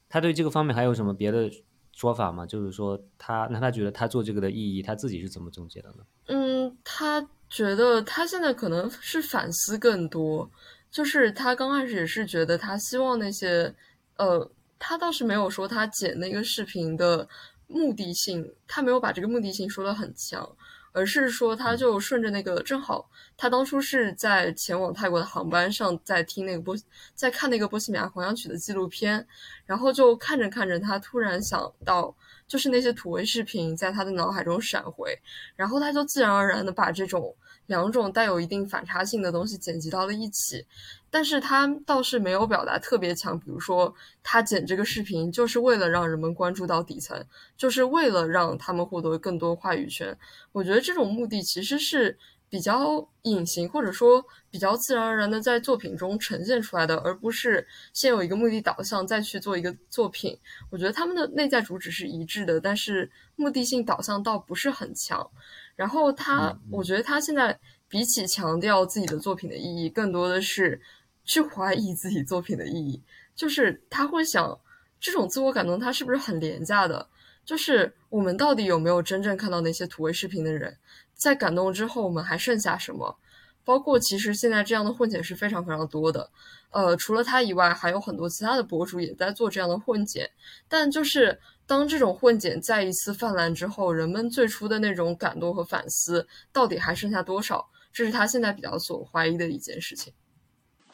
[0.08, 1.50] 他对这个方面还有什么别的？
[1.98, 5.96] 说法吗，就是说他那他觉得他做这个的意义，他自己是怎么总结的呢？
[6.26, 10.50] 嗯，他觉得他现在可能是反思更多，
[10.90, 13.74] 就是他刚开始也是觉得他希望那些，
[14.16, 17.28] 呃，他倒是没有说他剪那个视频的
[17.66, 20.56] 目的性，他没有把这个目的性说的很强。
[20.92, 26.74] 而是说，他就顺着那个，正好他当初是在前往泰国的航班上，在听那个波，
[27.14, 29.24] 在看那个波西米亚狂想曲的纪录片，
[29.64, 32.12] 然后就看着看着，他突然想到，
[32.48, 35.16] 就是那些土味视频在他的脑海中闪回，
[35.54, 40.66] 然后他就自然而然的把这种两种带有一定反差性的东西剪辑到了一起。
[41.10, 47.22] 但是他倒是没有表达特别强，比如说他剪这个视频就是为了让人们关注到底层，
[47.56, 50.16] 就是为了让他们获得更多话语权。
[50.52, 60.38] 我觉得这种目的其实是比较隐形，或者说比较自然而然的在作品中呈现出来的，而不是先有一个目的导向再去做一个作品。
[60.70, 65.30] 我觉得他们的内在主旨是一致的，但是目的性导向倒不是很强。
[65.76, 67.58] 然后他，我觉得他现在
[67.88, 70.80] 比起强调自己的作品的意义，更多的是。
[71.24, 73.02] 去怀疑自己作品的意义，
[73.36, 74.58] 就是他会想，
[74.98, 77.06] 这种自我感动，他是不是很廉价的？
[77.44, 80.74] 就是我们到底有没有真正看到那些土味视频的人，
[81.18, 83.18] 在感动之后，我们还剩下什么？
[83.64, 86.30] 包括其实现在这样的混剪是非常非常多的，
[86.70, 90.30] 呃，除了他以外，还有很多其他的博主也在做这样的混剪。
[90.68, 97.68] 但就是当这种混剪再一次泛滥之后，人们最初的那种感动和反思，到底还剩下多少？
[97.92, 100.14] 这是他现在比较所怀疑的一件事情。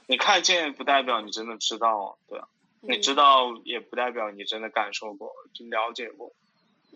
[0.06, 2.48] 你看见不代表你真的知道，对啊？
[2.80, 6.32] 你知道也不代表你真的感受过、就了解过。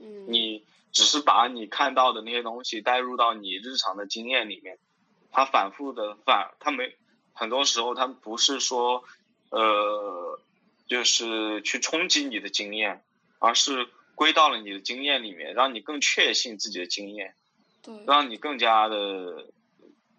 [0.00, 4.78] 嗯，你只是把你看到的那些东西带入到你日常的经验里面，
[5.30, 6.96] 它反复的反，它没
[7.32, 9.04] 很多时候它不是说，
[9.50, 10.40] 呃，
[10.86, 13.02] 就是去冲击你的经验，
[13.38, 17.34] 而是归到了你的经验里面，让你更确信自己的经验，
[17.82, 19.52] 对，让你更加的。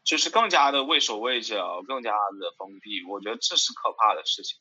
[0.05, 4.57] 就是更加的畏手畏脚，更加的封闭，我觉得这是可怕的事情。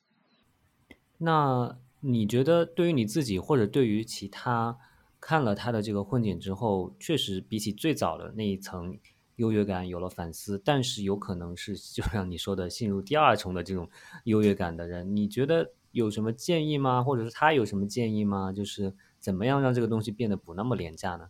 [1.17, 4.77] 那你觉得，对于你自己，或者对于其他
[5.21, 8.99] 看了他的这个混剪之后，确实比起最早的那一层
[9.37, 13.89] 优越感有了反思，但是有可能是就像你说的，陷入第二重的这种
[14.25, 17.03] 优越感的人，你觉得有什么建议吗？
[17.03, 18.53] 或者是他有什么建议吗？
[18.53, 21.29] 就是怎么样让这个东西变得不那么廉价呢？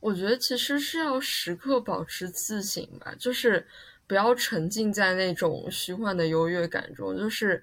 [0.00, 3.66] 我觉得其实是要时刻保持自省吧，就是
[4.06, 7.16] 不要沉浸在那种虚幻的优越感中。
[7.16, 7.62] 就是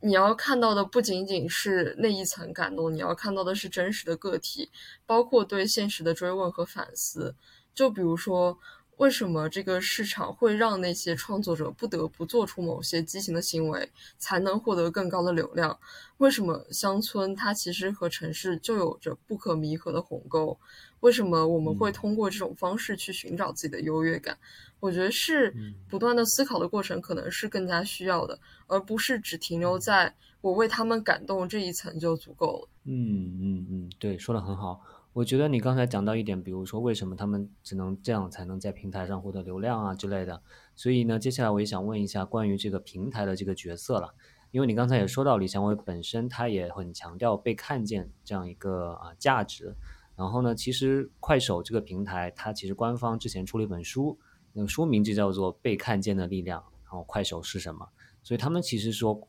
[0.00, 4.70] 你要看到的不仅仅是那一层感动，你要看到的是真实的个体，
[5.04, 7.34] 包括对现实的追问和反思。
[7.74, 8.58] 就比如说。
[8.98, 15.78] 为什么这个市场会让那些创作者不得不做出某些畸形的行为，才能获得更高的流量？
[16.16, 20.58] 为什么乡村它其实和城市就有着不可弥合的鸿沟？
[21.00, 24.38] 为什么我们会通过这种方式去寻找自己的优越感？
[24.80, 25.54] 我觉得是
[25.88, 32.68] 不断的思考的过程，可能是更加需要的，而不是只停留在我为他们感动这一层就足够了。
[32.84, 34.80] 嗯嗯嗯，对，说的很好。
[35.12, 40.42] 我觉得你刚才讲到一点，比如说为什么他们只能这样才能在平台上获得流量啊之类的，
[40.74, 44.14] 所以呢，接下来我也想问一下关于这个平台的这个角色了，
[44.50, 49.74] 因为你刚才也说到李祥伟本身他也很强调被看见这样一个啊价值，
[50.16, 54.18] 然后呢，其实快手这个平台它其实官方之前出了一本书，
[54.56, 57.86] 那个书名就叫做《被看见的力量》，然后快手是什么？
[58.22, 59.28] 所以他们其实说，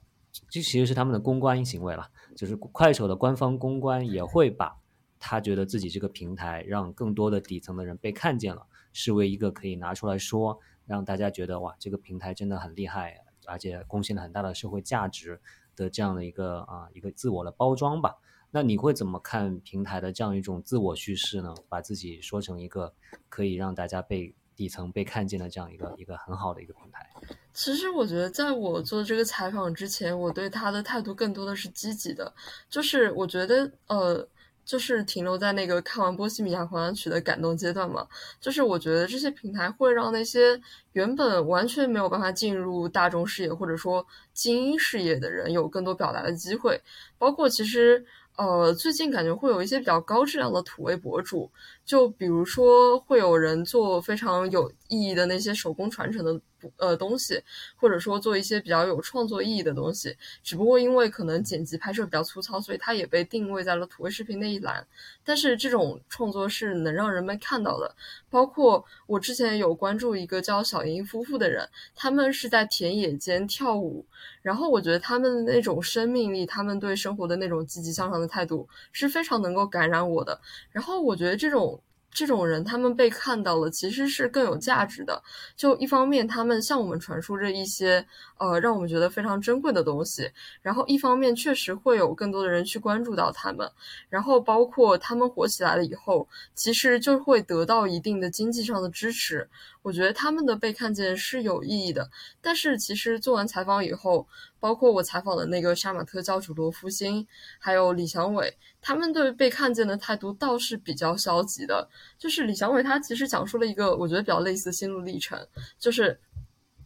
[0.50, 4.80] 这其实是他们的公关行为了，就是快手的官方公关也会把。
[5.20, 15.42] 他觉得自己这个平台让更多的底层的人被看见了，视为一个可以拿出来说，让大家觉得哇，这个平台真的很厉害，而且贡献了很大的社会价值
[15.76, 18.16] 的这样的一个啊一个自我的包装吧。
[18.52, 21.54] 那你会怎么看平台的这样一种自我叙事呢？
[21.68, 22.94] 把自己说成一个
[23.28, 27.10] 可以让大家被底层被看见的这样一个一个很好的一个平台。
[27.54, 32.34] 其实我觉得，在我做这个采访之前，我对他的态度更多的是积极的，
[32.70, 34.28] 就是我觉得呃。
[34.68, 38.06] 就是停留在那个看完《波西米亚狂想曲》的感动阶段嘛。
[38.42, 40.60] 就是我觉得这些平台会让那些
[40.92, 46.82] 原本完全没有办法进入大众视野或者说精英视野的人有更多表达的机会。
[47.18, 48.06] 包括其实
[48.38, 51.52] 呃，最近感觉会有一些比较高质量的土味博主，
[51.84, 56.40] 就比如说会有人做非常有意义的那些手工传承的。
[56.78, 57.42] 呃，东西，
[57.76, 64.86] 或者说做一些比较有创作意义的东西，只不过因为可能剪辑拍摄比较粗糙，所以它也被定位在了土味视频那一栏。
[65.24, 67.96] 但是这种创作是能让人们看到的。
[68.30, 74.06] 包括我之前有关注一个叫小莹夫妇的人，他们是在田野间跳舞，
[74.42, 80.40] 然后我觉得他们的那种生命力，他们对生活的那种积极向上的态度是非常能够感染我的。
[80.72, 81.82] 然后我觉得这种。
[82.18, 85.22] 这种人，他们被看到了，其实是更有价值的。
[85.56, 88.04] 就一方面，他们向我们传输着一些
[88.40, 90.24] 呃，让我们觉得非常珍贵的东西；
[90.64, 93.70] 然后一方面，确实会有更多的人去关注到他们。
[94.10, 99.48] 然后，包括他们火起来了以后，其实就会得到一定的经济上的支持。
[99.84, 102.10] 我觉得他们的被看见是有意义的。
[102.42, 104.28] 但是，其实做完采访以后，
[104.60, 107.28] 包括我采访的那个杀马特教主罗福星，
[107.60, 108.58] 还有李祥伟。
[108.82, 115.40] 他们对被看见的态度倒是比较消极的，就是李祥伟他其实讲述了一个我觉得比较类似的心路历程，
[115.80, 116.20] 就是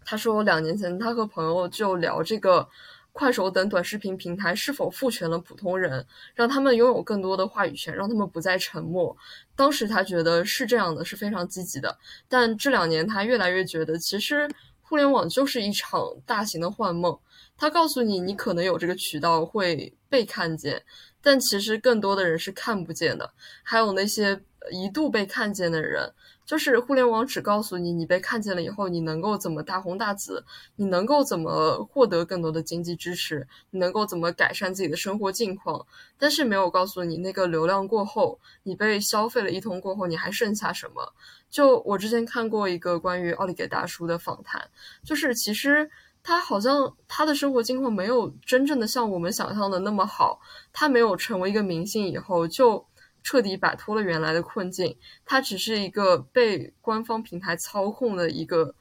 [0.03, 2.67] 他说两年前他和朋友就聊这个
[3.13, 9.15] 快手等短视频平台是否赋权了普通人，让他们拥有更多的话语权，让他们不再沉默。
[9.55, 11.97] 当时他觉得是这样的，是非常积极的，
[12.29, 14.49] 但这两年他越来越觉得，其实
[14.81, 17.17] 互联网就是一场大型的幻梦，
[17.57, 20.81] 他告诉你你可能有这个渠道会被看见。
[21.21, 23.31] 但其实更多的人是看不见的，
[23.62, 26.13] 还有那些一度被看见的人，
[26.45, 30.43] 就是互联网只告诉你，你被看见了以后，你能够怎么大红大紫，
[30.76, 35.86] 你能够怎么获得更多的经济支持，你能够怎么改善自己的生活境况，
[36.19, 41.13] 但是没有告诉你，那个流量过后，你被消费了一通过后，你还剩下什么？
[41.50, 44.69] 就我之前看过一个关于奥利给大叔的访谈，
[45.04, 45.89] 就是其实。
[46.24, 50.39] 他好像他的生活境况没有真正的像我们想象的那么好。
[50.71, 52.86] 他没有成为一个明星以后就
[53.23, 54.95] 彻底摆脱了原来的困境。
[55.25, 58.73] 它只是一个被官方平台操控的一个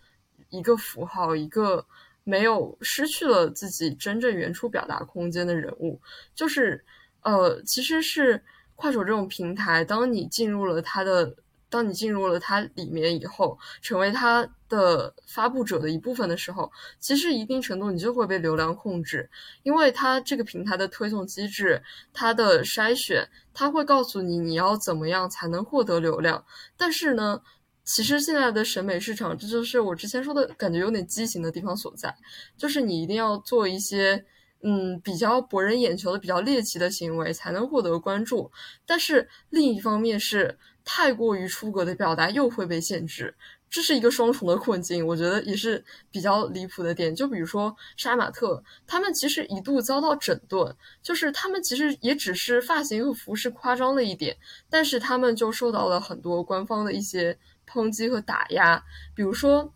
[0.49, 1.87] 一个符号，一个
[2.25, 6.01] 没有失去了自己真正原初表达空间的人物。
[6.35, 6.85] 就是
[7.23, 8.43] 呃，其实是
[8.75, 11.35] 快手这种平台，当你进入了它的。
[11.71, 19.31] 当你进入了它里面以后，成为它的发布者的一部分的时候，其实一定程度你就会被流量控制，
[19.63, 21.81] 因为它这个平台的推送机制，
[22.13, 26.45] 它的筛选，它会告诉你你要怎么样才能获得流量。
[26.77, 27.41] 但是呢，
[27.85, 32.13] 其实现在的审美市场，这就是我之前说的感觉有点畸形的地方所在，
[32.59, 34.25] 就是你一定要做一些
[34.65, 38.51] 嗯比较博人眼球的、比较猎奇的行为，才能获得关注。
[38.85, 40.59] 但是另一方面是。
[40.93, 43.33] 太过于出格的表达又会被限制，
[43.71, 47.15] 这是一个双重的困境，我觉得也是比较离谱的点。
[47.15, 54.37] 就比如说杀马特，他们其实一度遭到整顿，就是他们其实也只是发型和服饰夸张了一点，
[54.69, 58.83] 但是他们就受到了很多官方的一些抨击和打压。
[59.15, 59.73] 比如说，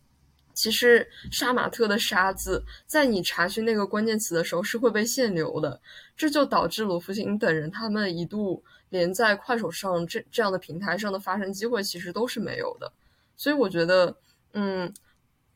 [0.53, 5.81] 其实杀马特的“杀”字，在你查询那个关键词的时候是会被限流的，
[6.17, 12.93] 这就导致罗福星等人他们一度连在快手上这这样的平台上的发声机会其实都是没有的。
[13.37, 14.17] 所以我觉得，
[14.53, 14.95] 嗯，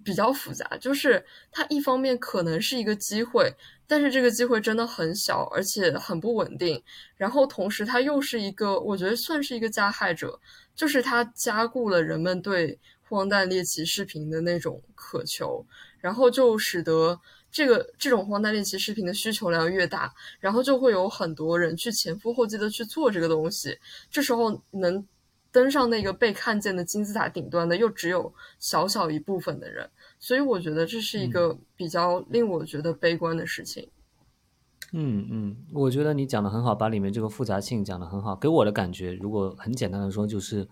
[0.03, 0.77] 比较复杂。
[0.79, 3.55] 就是它一方面可能是一个机会，
[3.87, 6.83] 但是这个机会真的很小，而且很不稳定。
[7.17, 10.41] 然后同时，它又是一个，我觉得算是一个加害者，
[10.75, 12.77] 就是它加固了人们对
[13.09, 15.65] 荒诞猎奇视频的那种渴求，
[16.01, 17.21] 然后就使得
[17.51, 23.79] 这个这种荒诞猎奇视频的需求量越大，然后就会有很多人去前赴后继的去做这个东西。
[24.11, 25.07] 这时候能。
[25.51, 33.89] 登上那个被看见的金字塔顶端的，又只有小小一部分的人，所以我觉得这是一个比较令我觉得悲观的事情。
[34.93, 38.37] 嗯嗯，我觉得你讲的很好，把里面这个复杂性讲的很好。
[38.37, 40.69] 给我的感觉，如果很简单的说，就是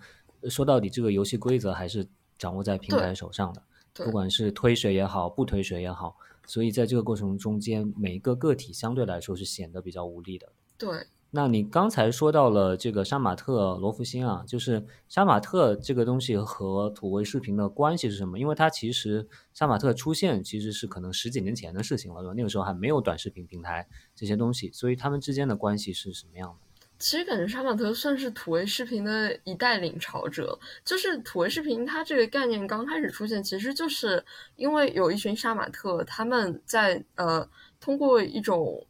[0.50, 3.62] 说到底，这个游戏规则还是掌握在平台手上的，
[4.04, 6.14] 不管是推水也好，不推水也好，
[6.46, 10.52] 所以在这个过程中间，每一个个体相对来说是显得比较无力的。
[10.78, 11.06] 对。
[11.32, 18.38] 那你刚才说到了这个杀马特罗福星啊，就是杀马特这个东西和土味视频的关系是什么？
[18.38, 22.34] 因为它其实杀马特出现其实是可能十几年前的事情了，对吧？
[22.34, 26.65] 那个时候还没有短视频平台这些东西，所以他们之间的关系是什么样的？
[26.98, 34.24] 其实感觉杀马特算是土味视频的一代领潮者，就是土味视频它这个概念刚开始出现，其实就是
[34.56, 37.48] 因为有一群杀马特他们在呃
[37.80, 38.86] 通过一种。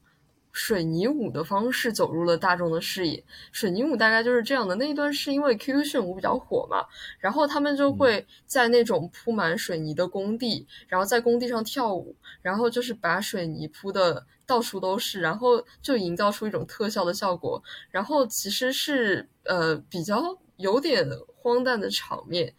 [0.56, 3.22] 水泥舞的方式走入了大众的视野。
[3.52, 4.74] 水泥舞大概就是这样的。
[4.76, 6.82] 那一段是因为 QQ 炫舞比较火嘛，
[7.18, 17.62] 然后他们就会在那种铺满水泥的工地，然后在工地上跳舞，然后就是把水泥铺的到处都是，然后就营造出一种特效的效果。
[17.90, 22.54] 然后其实是呃比较有点荒诞的场面，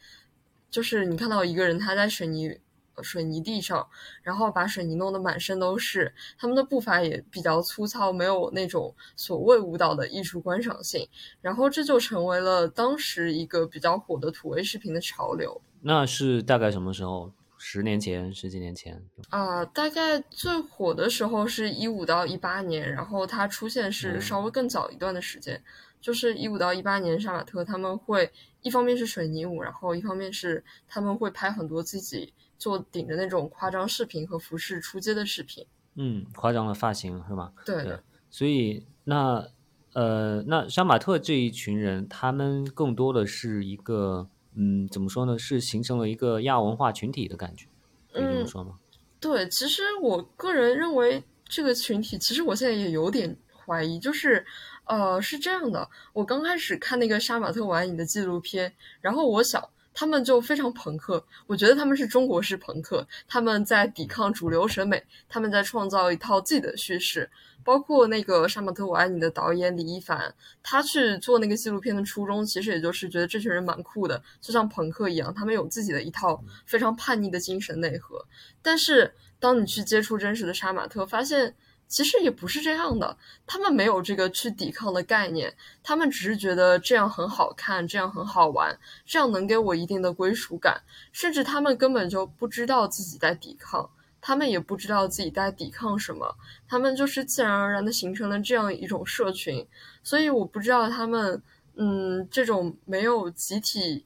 [0.69, 2.59] 就是你看到一个人他在水泥。
[3.03, 3.87] 水泥地上，
[4.23, 6.13] 然后把水泥弄得满身都是。
[6.37, 11.07] 他们的步伐也比较粗糙，没有那种所谓舞蹈的艺术观赏性。
[11.41, 15.61] 然后这就成为了当时一个比较火的土味视频的潮流。
[15.81, 17.31] 那是大概什么时候？
[17.59, 19.03] 十年前、十几年前？
[19.29, 25.59] 啊，大概最火的时候是一五到一八年，然后它出现是稍微更早一段的时间，
[25.99, 28.31] 就是一五到一八年，杀马特他们会
[28.61, 32.31] 一方面是水泥舞，然后一方面是他们会拍很多自己。
[32.57, 35.65] 做顶着那种夸张视频和服饰出街的视频，
[35.95, 37.53] 嗯，夸张的发型是吗？
[37.65, 39.47] 对，所以那
[39.93, 45.37] 呃，那杀马特这一群人，他们更多的是一个，嗯，怎么说呢？
[45.37, 47.67] 是形成了一个亚文化群体的感觉，
[48.11, 48.79] 可以这么说吗？
[49.19, 54.45] 对，其实我个人认为这个群体，其实我现在也有点怀疑，就是
[54.85, 59.63] 呃，是这样的，我刚开始看那个杀马特玩影的纪录片，然后我想。
[59.99, 67.27] 他们就非常朋克，我觉得他们是中国式朋克，他们在抵抗主流审美，他们在创造一套自己的叙事。
[67.63, 70.31] 包括那个《杀马特我爱你》的导演李一凡，
[70.61, 78.23] 他去做那个纪录片的初衷，其实也就是觉得这群人蛮酷的，就像朋克一样，他们有自己的一套非常叛逆的精神内核。
[78.61, 81.55] 但是当你去接触真实的杀马特，发现。
[81.87, 90.81] 其实也不是这样的，他们没有这个去抵抗的概念，他们只是觉得这样很好看，这样很好玩，这样能给我一定的归属感，
[91.13, 96.35] 甚至他们根本就不知道自己在抵抗，他们也不知道自己在抵抗什么，
[96.67, 99.65] 他们就是自然而然的形成了这样一种社群，
[100.03, 101.41] 所以我不知道他们，
[101.77, 104.05] 嗯，这种没有集体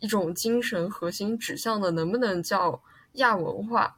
[0.00, 3.96] 一种精神核心指向的，能不能叫亚文化？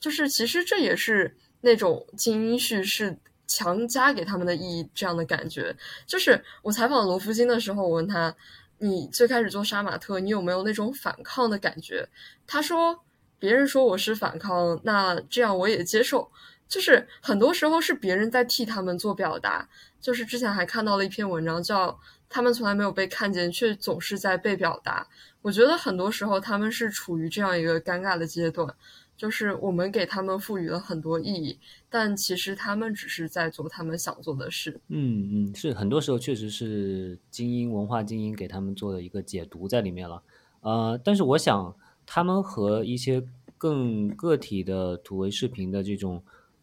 [0.00, 1.36] 就是其实这也是。
[1.62, 5.74] 那种精英叙事强加给他们的意义，这样的感觉，
[6.06, 8.34] 就是我采访罗福金的时候，我问他
[8.78, 12.08] ：“你最开始做杀马特，你有没有那种反抗的感觉？”
[12.46, 12.98] 他说
[13.38, 16.30] ：“别人说我是反抗，那这样我也接受。
[16.66, 19.68] 就是很多时候是别人在替他们做表达。
[20.00, 21.88] 就是之前还看到了一篇文章，叫
[22.28, 25.06] 《他们从来没有被看见，却总是在被表达》。
[25.42, 28.74] 我觉得很多时候他们是处于这样一个尴尬的阶段。”
[29.22, 31.56] 就是我们给他们赋予了很多意义，
[31.88, 34.80] 但其实他们只是在做他们想做的事。
[34.88, 40.20] 嗯嗯，是很多时候确实是精英文化精英给他们做的一个解读在里面了。
[40.62, 41.72] 呃，但是我想
[42.04, 43.24] 他们和一些
[43.56, 46.20] 更个体的土味视频的这种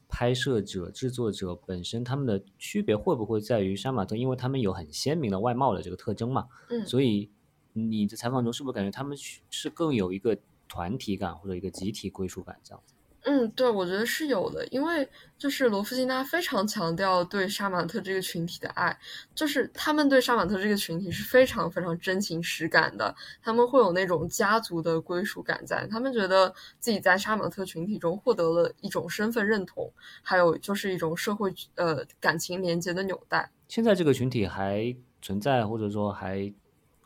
[0.09, 4.17] 拍摄者、制作者本身，他们的区别会不会在于杀马特？
[4.17, 6.45] 因为他们有很鲜明的外貌的这个特征嘛。
[6.69, 7.29] 嗯，所以。
[7.73, 9.15] 你的采访中是不是感觉他们
[9.49, 10.35] 是更有一个
[10.69, 12.93] 团体感或者一个集体归属感这样子？
[13.23, 15.07] 嗯，对，我觉得是有的，因为
[15.37, 18.97] 就是罗夫金他非常强调对杀马特这个群体的爱，
[19.35, 23.13] 就是他们对杀马特这个群体是非常非常真情实感的，
[23.43, 29.91] 他们会有那种家族的归属感在，他们觉得自己在杀马特群体中获得了一种身份认同，
[30.23, 33.51] 还有就是一种社会呃感情连接的纽带。
[33.67, 36.51] 现在这个群体还存在，或者说还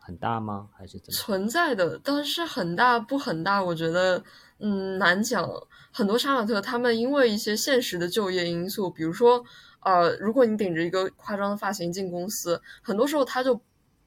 [0.05, 0.67] 很大吗？
[0.77, 0.99] 还是？
[0.99, 4.21] 存在的，但是很大不很大，我觉得
[4.59, 5.49] 嗯难讲。
[5.95, 9.43] 很多杀马特，他们因为一些现实的就业因素，比如说，
[9.81, 13.61] 呃，如果你顶着一个夸张的发型进公司，很多时候他就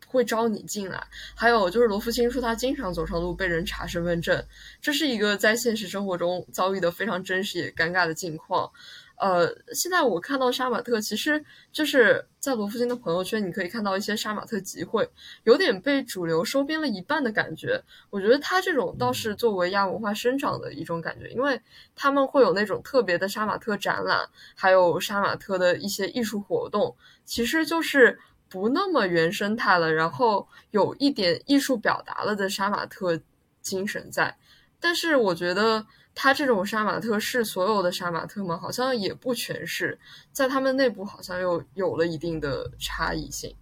[0.06, 1.06] 会招你进来。
[1.34, 4.44] 还有就是罗福清说，他经常走上路被人查身份证，
[4.80, 8.70] 这是一个在现实生活中遭遇的非常真实也尴尬的境况。
[9.18, 11.42] 呃，现在我看到杀马特，其实
[11.72, 15.08] 就是在罗福金的朋友圈，你可以看到一些杀马特集会，
[15.44, 17.82] 有点被主流收编了一半的感觉。
[18.10, 21.58] 我觉得他这种倒是作为亚文化生长的一种感觉，因为
[21.94, 26.94] 他们会有那种特别的杀马特展览，还有杀马特的一些艺术活动，
[27.24, 28.18] 其实就是
[28.50, 33.18] 不那么原生态了，然后有一点艺术表达了的杀马特
[33.62, 34.36] 精神在。
[34.78, 35.86] 但是我觉得。
[36.18, 38.56] 他这种杀马特是所有的杀马特吗？
[38.56, 39.98] 好像也不全是，
[40.32, 43.54] 在他们内部好像又有了一定的差异性。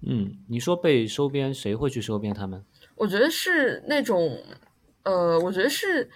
[0.00, 2.64] 嗯，你说被收编，谁会去收编他们？
[2.94, 4.42] 我觉得是那种，
[5.02, 6.08] 呃，我觉得是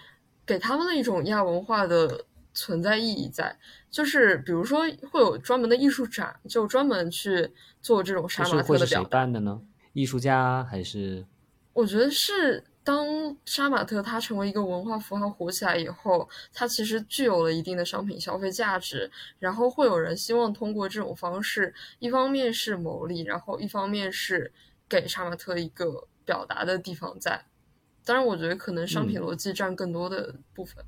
[0.47, 2.25] 给他们的一种亚文化的
[2.55, 3.55] 存在意义在，
[3.91, 4.81] 就是比如说
[5.11, 9.03] 会有专门的艺术展，就专门去做这种杀马特的表。
[9.03, 9.61] 谁办的呢？
[9.93, 11.27] 艺术家还是？
[11.75, 12.65] 我觉得是。
[12.85, 24.53] 当杀马特它成为一个文化符号火起来以后，它其实具有了一定的商品消费价值，然后会有人希望通过这种方式，一方面是牟利，然后一方面是
[24.87, 27.47] 给杀马特一个表达的地方在。
[28.05, 30.85] 当然，我觉得可能商品逻辑占更多的部分。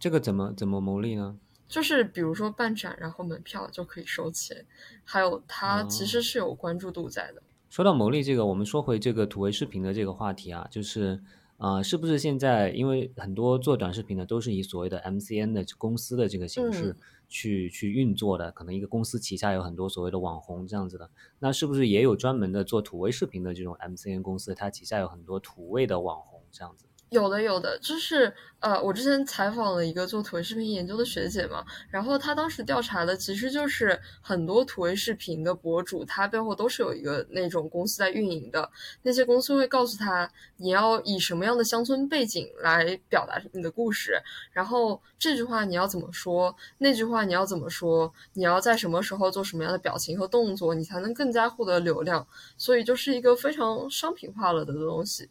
[0.00, 1.38] 这个怎么怎么牟利呢？
[1.68, 4.66] 就是比如说办展，然后门票就可以收钱，
[5.04, 7.42] 还有它其实是有关注度在的。
[7.68, 11.20] 说到牟利这个，我们说回这个土味视频的这个话题啊，就是
[11.58, 16.96] 啊，是不是现在因为很多做短视频的都是以所谓的 MCN 的公司的这个形式
[17.28, 21.10] 去去运作的，可能一个公司旗下有很多所谓的网红这样子的，
[21.40, 26.86] 那是不是也有专门的做土味视频的这种 MCN 公司，它旗下有很多土味的网红这样子？
[27.10, 28.30] 有的，有的，就是
[28.60, 38.70] 呃，我之前采访了一个做土味视频研究的学姐嘛，然后她当时调查的其实就是很多土味视频的博主，他背后都是有一个那种公司在运营的，
[39.02, 44.20] 那些公司会告诉他你要以什么样的乡村背景来表达你的故事，
[44.52, 52.26] 然后这句话你要怎么说，那句话你要怎么说，你要在什么时候做什么样的表情和动作，你才能更加获得流量，
[52.58, 55.30] 所以就是一个非常商品化了的东西。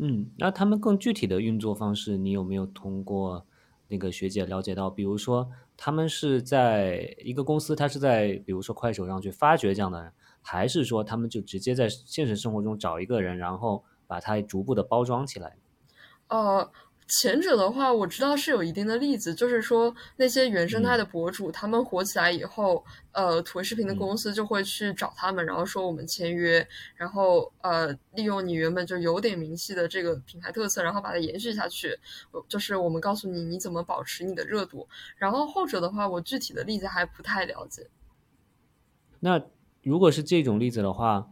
[0.00, 3.44] 嗯，那他们更具体的运作方式，你有没有通过
[3.88, 4.88] 那个学姐了解到？
[4.88, 15.56] 比如说，他们是在一个公司，他是在比如说快手上去发掘这样的人，还是说他们就直接在现实生活中找一个人，然后把他逐步的包装起来？
[16.28, 16.70] 哦。
[17.08, 31.98] 前者的话，我知道是有一定的例子，就是说那些原生态的博主，他们火起来以后，呃，土味视频的公司就会去找他们，然后说我们签约，然后呃，利用你原本就有点名气的这个品牌特色，然后把它延续下去。
[32.46, 34.86] 就是我们告诉你你怎么保持你的热度。
[35.16, 37.88] 然后后者的话，我具体的例子还不太了解。
[39.20, 39.42] 那
[39.82, 41.30] 如果是这种例子的话，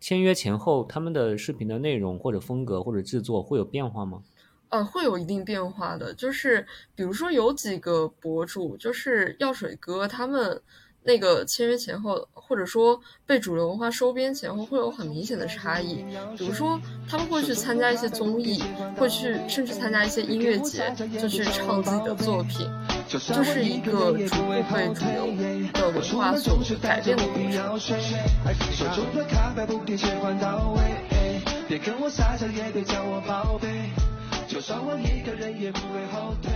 [0.00, 4.24] 签约前后他们的视频的内容或者风格或者制作会有变化吗？
[4.72, 10.58] 呃，会有一定变化的，就是比如说有几个博主，就是药水哥他们
[11.02, 16.02] 那个签约前后，或者说被主流文化收编前后，会有很明显的差异。
[16.38, 18.62] 比如说他们会去参加一些综艺，
[18.96, 22.66] 会去甚至参加一些音乐节，就去唱自己的作品，
[23.08, 25.26] 就是一个逐步被主流
[25.74, 27.36] 的文化所改变的过
[27.78, 27.94] 程。
[34.52, 36.52] 就算我一个人也不会后退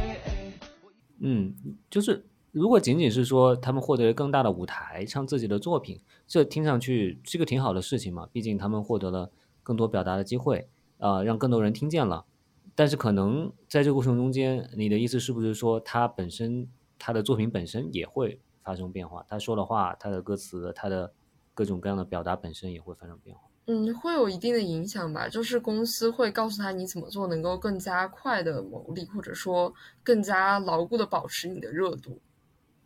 [1.18, 1.54] 嗯，
[1.88, 8.28] 就是如果仅仅是说他们获得了更大的舞台，唱自己的作品，这听上去是个挺好的事情嘛。
[8.30, 9.32] 毕竟他们获得了
[9.62, 10.68] 更多表达的机会，
[10.98, 12.26] 啊，让更多人听见了。
[12.74, 16.68] 但是可能在这个过程中间，你的意思是不是说他本身
[16.98, 19.24] 他的作品本身也会发生变化？
[19.26, 21.14] 他说的话，他的歌词，他的
[21.54, 23.44] 各种各样的表达本身也会发生变化？
[23.66, 25.28] 嗯，会有一定的影响吧。
[25.28, 32.20] 就是公司会告诉他你怎么做能够更加快的牟利，或者说更加牢固的保持你的热度。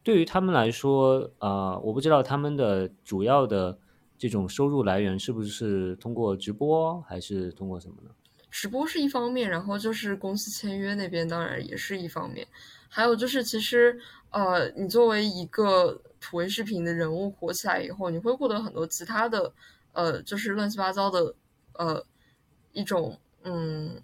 [0.03, 3.79] 对于他们来说，呃，我不知道他们的主要的
[4.17, 8.11] 这种收入来源是不是通过直播，还是通过什么呢？
[8.51, 12.45] 直播是一方面，然后就是公司签约那边当然也是一方面，
[12.89, 13.97] 还有就是其实
[14.31, 19.53] 呃，你作为一个土味视频的人物火起来以后，你会获得很多其他的
[20.01, 21.35] 呃，就是乱七八糟的
[21.75, 22.03] 呃
[22.73, 24.01] 一种嗯，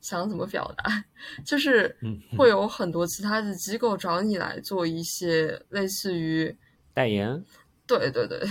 [0.00, 1.04] 想怎么表达，
[1.46, 1.96] 就是
[2.36, 6.54] 会有很多其他的机构找你来做一些类似于
[6.92, 7.42] 代言，
[7.86, 8.46] 对对对，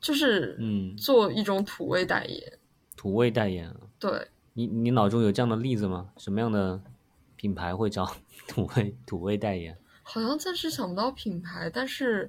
[0.00, 2.58] 就是嗯，做一种土味代言，
[2.94, 4.28] 土味代言，对。
[4.52, 6.10] 你你脑中有这样的例子吗？
[6.18, 6.82] 什么样的
[7.36, 8.04] 品牌会找
[8.48, 9.78] 土味土味代言？
[10.02, 12.28] 好像暂时想不到品牌，但是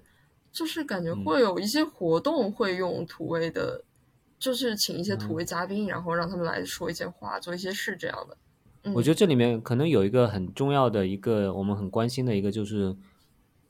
[0.51, 3.83] 就是感觉会有一些活动会用土味的，
[4.39, 8.91] 就是请一些土味嘉宾，然后让他们来说一些话，做一些事这样的。
[8.93, 12.95] 我觉得这里面可能有一个很重要的一个我们很关心的一个，就是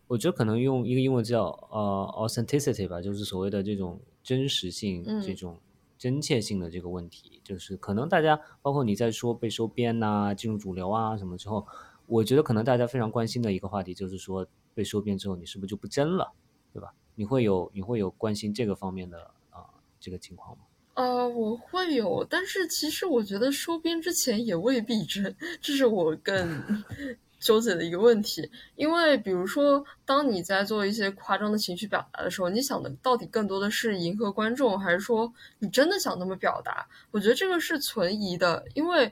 [0.07, 5.59] 我觉得可能用一个英文叫呃 authenticity 吧，就是所谓的这种真实性这种。
[5.97, 11.67] 真切性的这个问题，就是可能大家，包括你在说被收编呐、进入主流啊什么之后，
[12.07, 16.31] 我觉得可能大家非常关心的一个话题，就是说被收编之后，你是不是就不真了，
[16.71, 16.93] 对吧？
[17.15, 19.31] 你会有你会有关心这个方面的啊
[19.99, 20.63] 这个情况吗？
[20.95, 26.83] 呃，我会有，但是其实我觉得收编之前也未必真， 这是我更。
[27.39, 36.85] 纠结的一个问题，因为比如说，当你在做一些夸张的情绪表达的时候，你想的到底更多的是迎合观众，还是说你真的想那么表达？
[37.11, 39.09] 我觉得这个是存疑的，因为，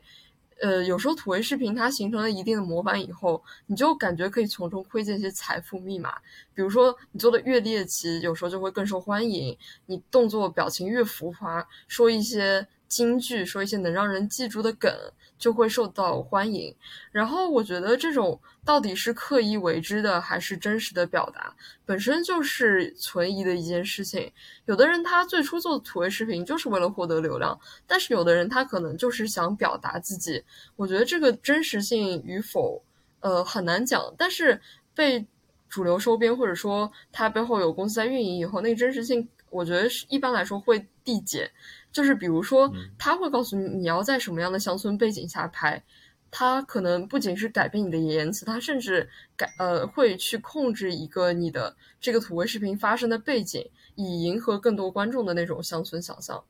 [0.62, 6.16] 呃，有时候土味视频它形成了一定的模板以后，你就感觉可以从中窥见一些财富密码。
[6.54, 9.56] 比如说，你做的越猎奇，有时候就会更受欢迎；
[9.86, 14.92] 你动作表情越浮夸，说一些金句，说一些能让人记住的梗。
[15.40, 16.76] 就会受到欢迎，
[17.12, 24.32] 然后我觉得这种到底是刻意为之的还是真实的表达，本身就是存疑的一件事情。
[24.66, 30.44] 有的人他最初做土味视频就是为了获得流量，但是有的人他可能就是想表达自己。
[30.76, 32.82] 我觉得这个真实性与否，
[33.20, 34.12] 呃，很难讲。
[34.18, 34.60] 但是
[34.96, 35.24] 被
[35.70, 41.48] 主流收编，或者说他背后有公司在运营以后，那个真实性，我觉得是一般来说会递减。
[41.92, 45.84] 就是比如说，他会告诉你你要在什么样的乡村背景下拍，
[46.30, 56.44] 他可能不仅是改变你的言辞，他甚至改呃会去控制一个你的这个土味视频发生的背景，以迎合更多观众的那种乡村想象。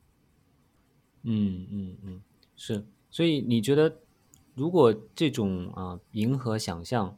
[1.22, 2.22] 嗯嗯嗯，
[2.54, 2.84] 是。
[3.10, 3.96] 所以你觉得，
[4.54, 7.16] 如果这种啊迎合想象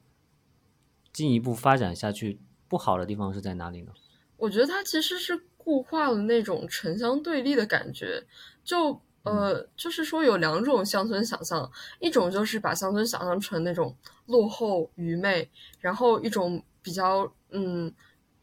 [1.12, 3.92] 进一步发展下去，不好的地方是在哪里呢？
[4.36, 5.42] 我觉得它其实是。
[5.62, 8.22] 固化了那种城乡对立的感觉，
[8.64, 13.94] 就呃，就是说有两种乡村想象，一种就是把乡村想象成那种
[14.26, 15.48] 落后愚昧，
[15.78, 17.92] 然后一种比较嗯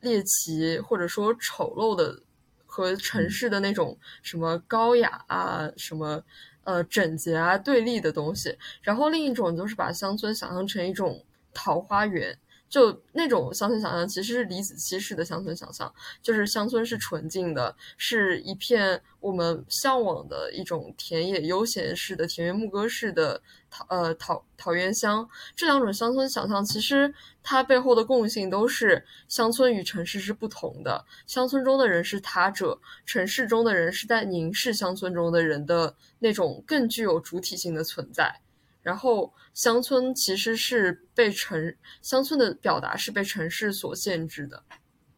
[0.02, 2.22] 猎奇或者说丑陋的
[2.66, 6.24] 和城市的那种什么高雅啊什么
[6.64, 12.38] 呃整洁啊对立的东西，然后另一种就是把乡村想象成一种桃花源。
[12.70, 15.92] 就那种乡村想象，其实是李子柒式的乡村想象，
[16.22, 25.28] 就是乡村是纯净的，是一片我们向往的一种田野悠闲式的田园牧歌式的桃呃桃桃源乡。
[25.56, 38.42] 这两种乡村想象，其实它背后的共性都是乡村与城市是不同的，乡村中的人是他者，城市中的人是在凝视乡村中的人的那种更具有主体性的存在。
[38.88, 44.64] 然后，乡村其实是被城乡村的表达是被城市所限制的。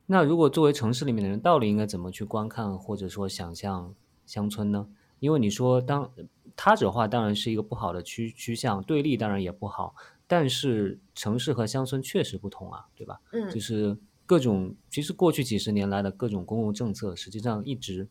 [0.07, 3.93] 那如果作为城市里面的人，到底应该怎么去观看或者说想象
[4.25, 4.87] 乡村呢？
[5.19, 6.11] 因为你说当
[6.55, 9.93] 他者化当然是一个不好的趋趋向，对立当然也不好。
[10.25, 13.21] 但是城市和乡村确实不同啊，对吧？
[13.33, 13.95] 嗯，就是
[14.25, 18.07] 各种其实过去几十年来的各种公共政策，实际上一直。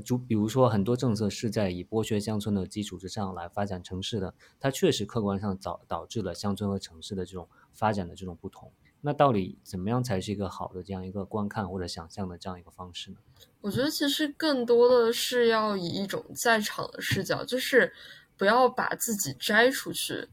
[0.00, 8.70] 就比如说，很多政策是在以剥削乡村的基础之上来发展城市的，它确实客观上导导致了乡村和城市的这种发展的这种不同。
[9.00, 13.16] 那到底怎么样才是一个好的这样一个观看或者想象的这样一个方式呢？
[13.60, 17.92] 我觉得其实更多的是要以一种在场的视角，就是
[18.36, 20.28] 不要把自己摘出去，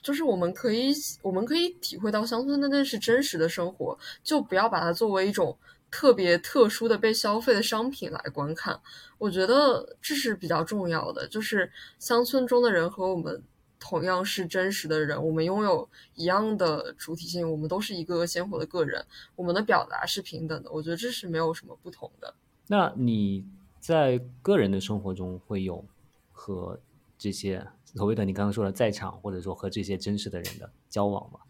[0.00, 5.56] 就是我们可以我们可以体会到乡村的那是真实的生活，就不要把它作为一种。
[5.96, 8.78] 特别特殊的被消费的商品来观看，
[9.16, 11.26] 我觉得这是比较重要的。
[11.26, 13.42] 就是乡村中的人和我们
[13.80, 19.02] 同样是真实的人，我们拥有一样的主体性，我们都是一个鲜活的个人，
[19.36, 20.70] 我们的表达是平等的。
[20.70, 22.34] 我觉得这是没有什么不同的。
[22.66, 23.46] 那你
[23.80, 25.82] 在个人的生活中会有
[26.30, 26.78] 和
[27.16, 31.40] 这些所谓的你刚刚说的在场，或者说和这些真实的人的交往吗？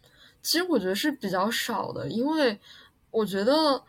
[0.40, 2.60] 其实我觉得是比较少的，因为
[3.10, 3.82] 我觉得。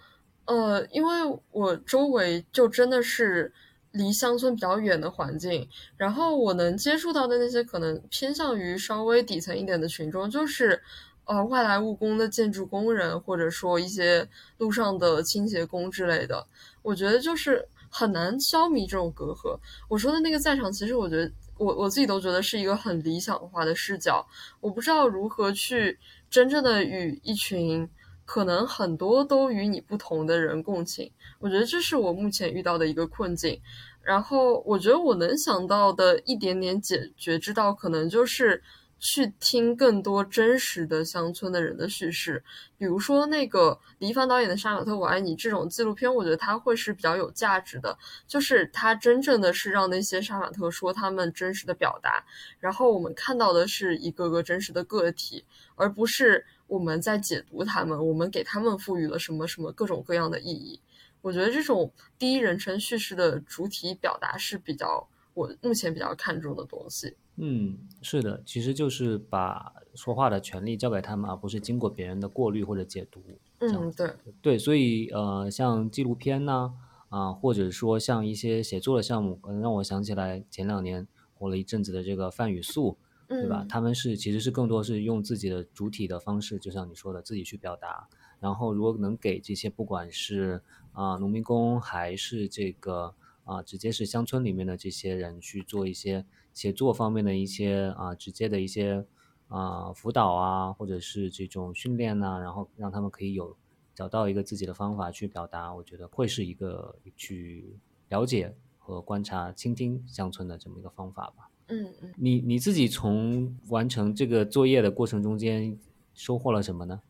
[0.48, 3.54] 呃，因为我周围就真的是
[3.92, 5.68] 离乡村比较远的环境，
[5.98, 10.82] 然后我能接触到的那些可能偏向于稍微底层一点的群众，就是
[11.26, 14.26] 呃外来务工的建筑工人，或者说一些
[14.58, 16.48] 路上的清洁工之类的。
[16.82, 19.60] 我觉得就是很难消弭这种隔阂。
[19.90, 24.26] 我说的那个在场，其实我觉得我我自己都觉得是一个很理想化的视角。
[24.62, 27.90] 我不知道如何去真正的与一群。
[28.28, 31.10] 可能很多都与你不同的人共情，
[31.40, 33.60] 我觉得这是我目前遇到的一个困境。
[34.04, 38.62] 然后，我觉得我能想到的一点点解决之道，可能就是
[39.00, 42.44] 去听更多真实的乡村的人的叙事。
[42.78, 47.98] 比如说那个黎凡导演的《杀马特我爱你》这种纪录片，我觉得它会是比较有价值的。
[48.28, 52.26] 就是它真正的是让那些杀马特说他们真实的表达，
[52.60, 56.46] 然后我们看到的是一个个真实的个体，而不是。
[56.68, 60.80] 我们在解读他们，我们给他们赋予了什么什么各种各样的意义。
[61.22, 67.16] 我觉得这种第一人称叙事的主体表达是比较我目前比较看重的东西。
[67.38, 73.22] 嗯，是的，其实就是把说话的权利交给他们，而不是经过别人的过滤或者解读。
[73.60, 74.12] 嗯，对
[74.42, 76.74] 对，所以呃，像纪录片呢，
[77.10, 82.98] 啊，或者说像一些写作的项目，可能让我想起来前两年火了一阵子的这个范语素。
[83.28, 83.66] 对吧？
[83.68, 88.08] 他们是其实是更多是用自己的主体的方式，就像你说的，自己去表达。
[88.40, 90.62] 然后如果能给这些不管是
[90.94, 93.14] 啊农民工还是这个
[93.44, 99.06] 啊直接是乡村里面的这些人去做一些写作方面的一些啊直接的一些
[99.48, 103.58] 啊辅导啊，或者是这种训练呐，然后让他们可以有
[103.94, 107.78] 找到一个自己的方法去表达，我觉得会是一个去
[108.10, 111.50] 了解和观察、倾听乡村的这么一个方法吧。
[111.70, 115.78] 嗯嗯，你你自己从完成这个作业的过程中间
[116.14, 117.02] 收获了什么呢？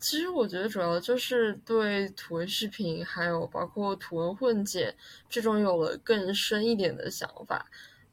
[0.00, 4.92] 其实我觉得主要就是对图文视频，还有包括图文混剪
[5.28, 7.64] 这种有了更深一点的想法。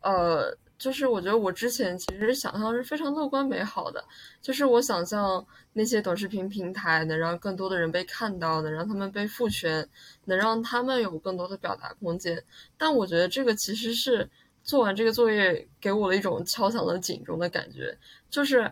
[0.02, 4.04] 呃，就是我觉得我之前其实想象是非常乐观美好的，
[4.42, 5.44] 就是我想象
[5.74, 9.88] 那些短视频平台能让更多的人被看到，能让他们被赋权，
[10.26, 12.44] 能让他们有更多的表达空间。
[12.78, 14.30] 但我觉得这个其实是。
[14.68, 17.98] 做完这个作业，给我了一种敲响了警钟的感觉，
[18.30, 18.70] 就是，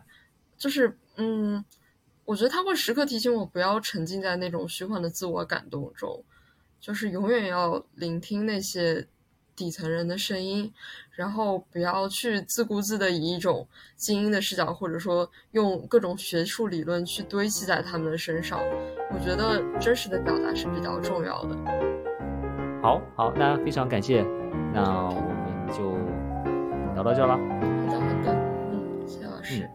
[0.58, 1.64] 就是，嗯，
[2.26, 6.22] 我觉得他会时刻提醒我不要沉浸在那种虚幻的自我感动中，
[6.82, 9.08] 就是永远要聆听那些
[9.56, 10.70] 底层人的声音，
[11.12, 13.66] 然后不要去自顾自的以一种
[13.96, 18.60] 精英的视角，或者说用各种学术理论去堆砌在他们的身上。
[19.14, 21.56] 我觉得真实的表达是比较重要的。
[22.82, 24.22] 好好，那非常感谢，
[24.74, 25.10] 那
[25.66, 25.76] 们。
[25.76, 25.92] 就
[26.94, 27.36] 聊到这了。
[27.36, 28.34] 好的，好的，
[28.72, 29.70] 嗯，谢老师。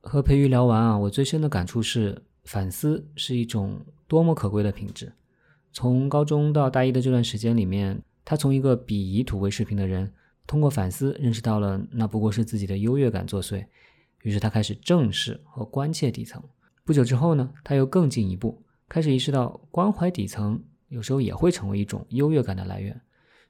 [0.00, 5.12] 和培育聊完啊，我最深的感触是，反思是一种多么可贵的品质。
[5.72, 10.10] 从高中到大一的这段时间里面，他从一个比以土为视频的人，
[10.46, 13.66] 通过反思认识到了那不过是自己的优越感作祟，
[14.22, 16.42] 于是他开始正视和关切底层。
[16.84, 22.98] 不久之后呢，他又更进一步，开始意识到关怀底层有时候也会成为一种优越感的来源。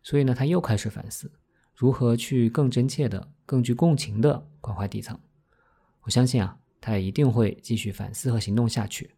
[0.03, 1.31] 所以呢，他又开始反思，
[1.75, 5.19] 如何去更真切的、更具共情的关怀底层。
[6.03, 9.11] 我相信啊，他也一定会继续反思和行动下去。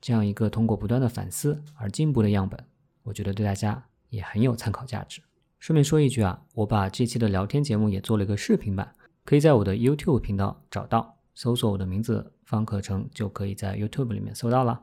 [0.00, 2.62] 这样一个通过不断的反思而进步的样本，
[3.02, 5.20] 我觉得对大家也很有参考价值。
[5.58, 14.80] 顺便说一句啊，我把这期的聊天节目也做了一个视频版，可以在我的 YouTube 频道找到，搜索我的名字方可成，就可以在 YouTube 里面搜到了。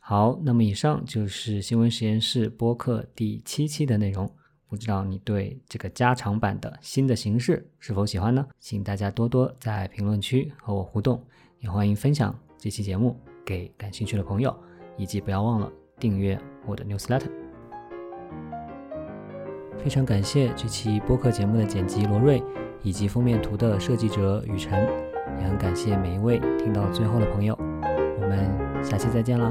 [0.00, 4.34] 好，那么以上就是新闻实验室播客第七期的内容。
[4.70, 8.46] 不知道你对这个加长版的新的形式是否喜欢呢？
[8.60, 11.20] 请大家多多在评论区和我互动，
[11.58, 14.56] 也欢迎分享这期节目给感兴趣的朋友，
[14.96, 15.68] 以及不要忘了
[15.98, 17.28] 订阅我的 newsletter。
[19.76, 22.40] 非常感谢这期播客节目的剪辑罗瑞，
[22.84, 24.88] 以及封面图的设计者雨辰，
[25.40, 27.58] 也很感谢每一位听到最后的朋友。
[27.58, 29.50] 我们下期再见啦！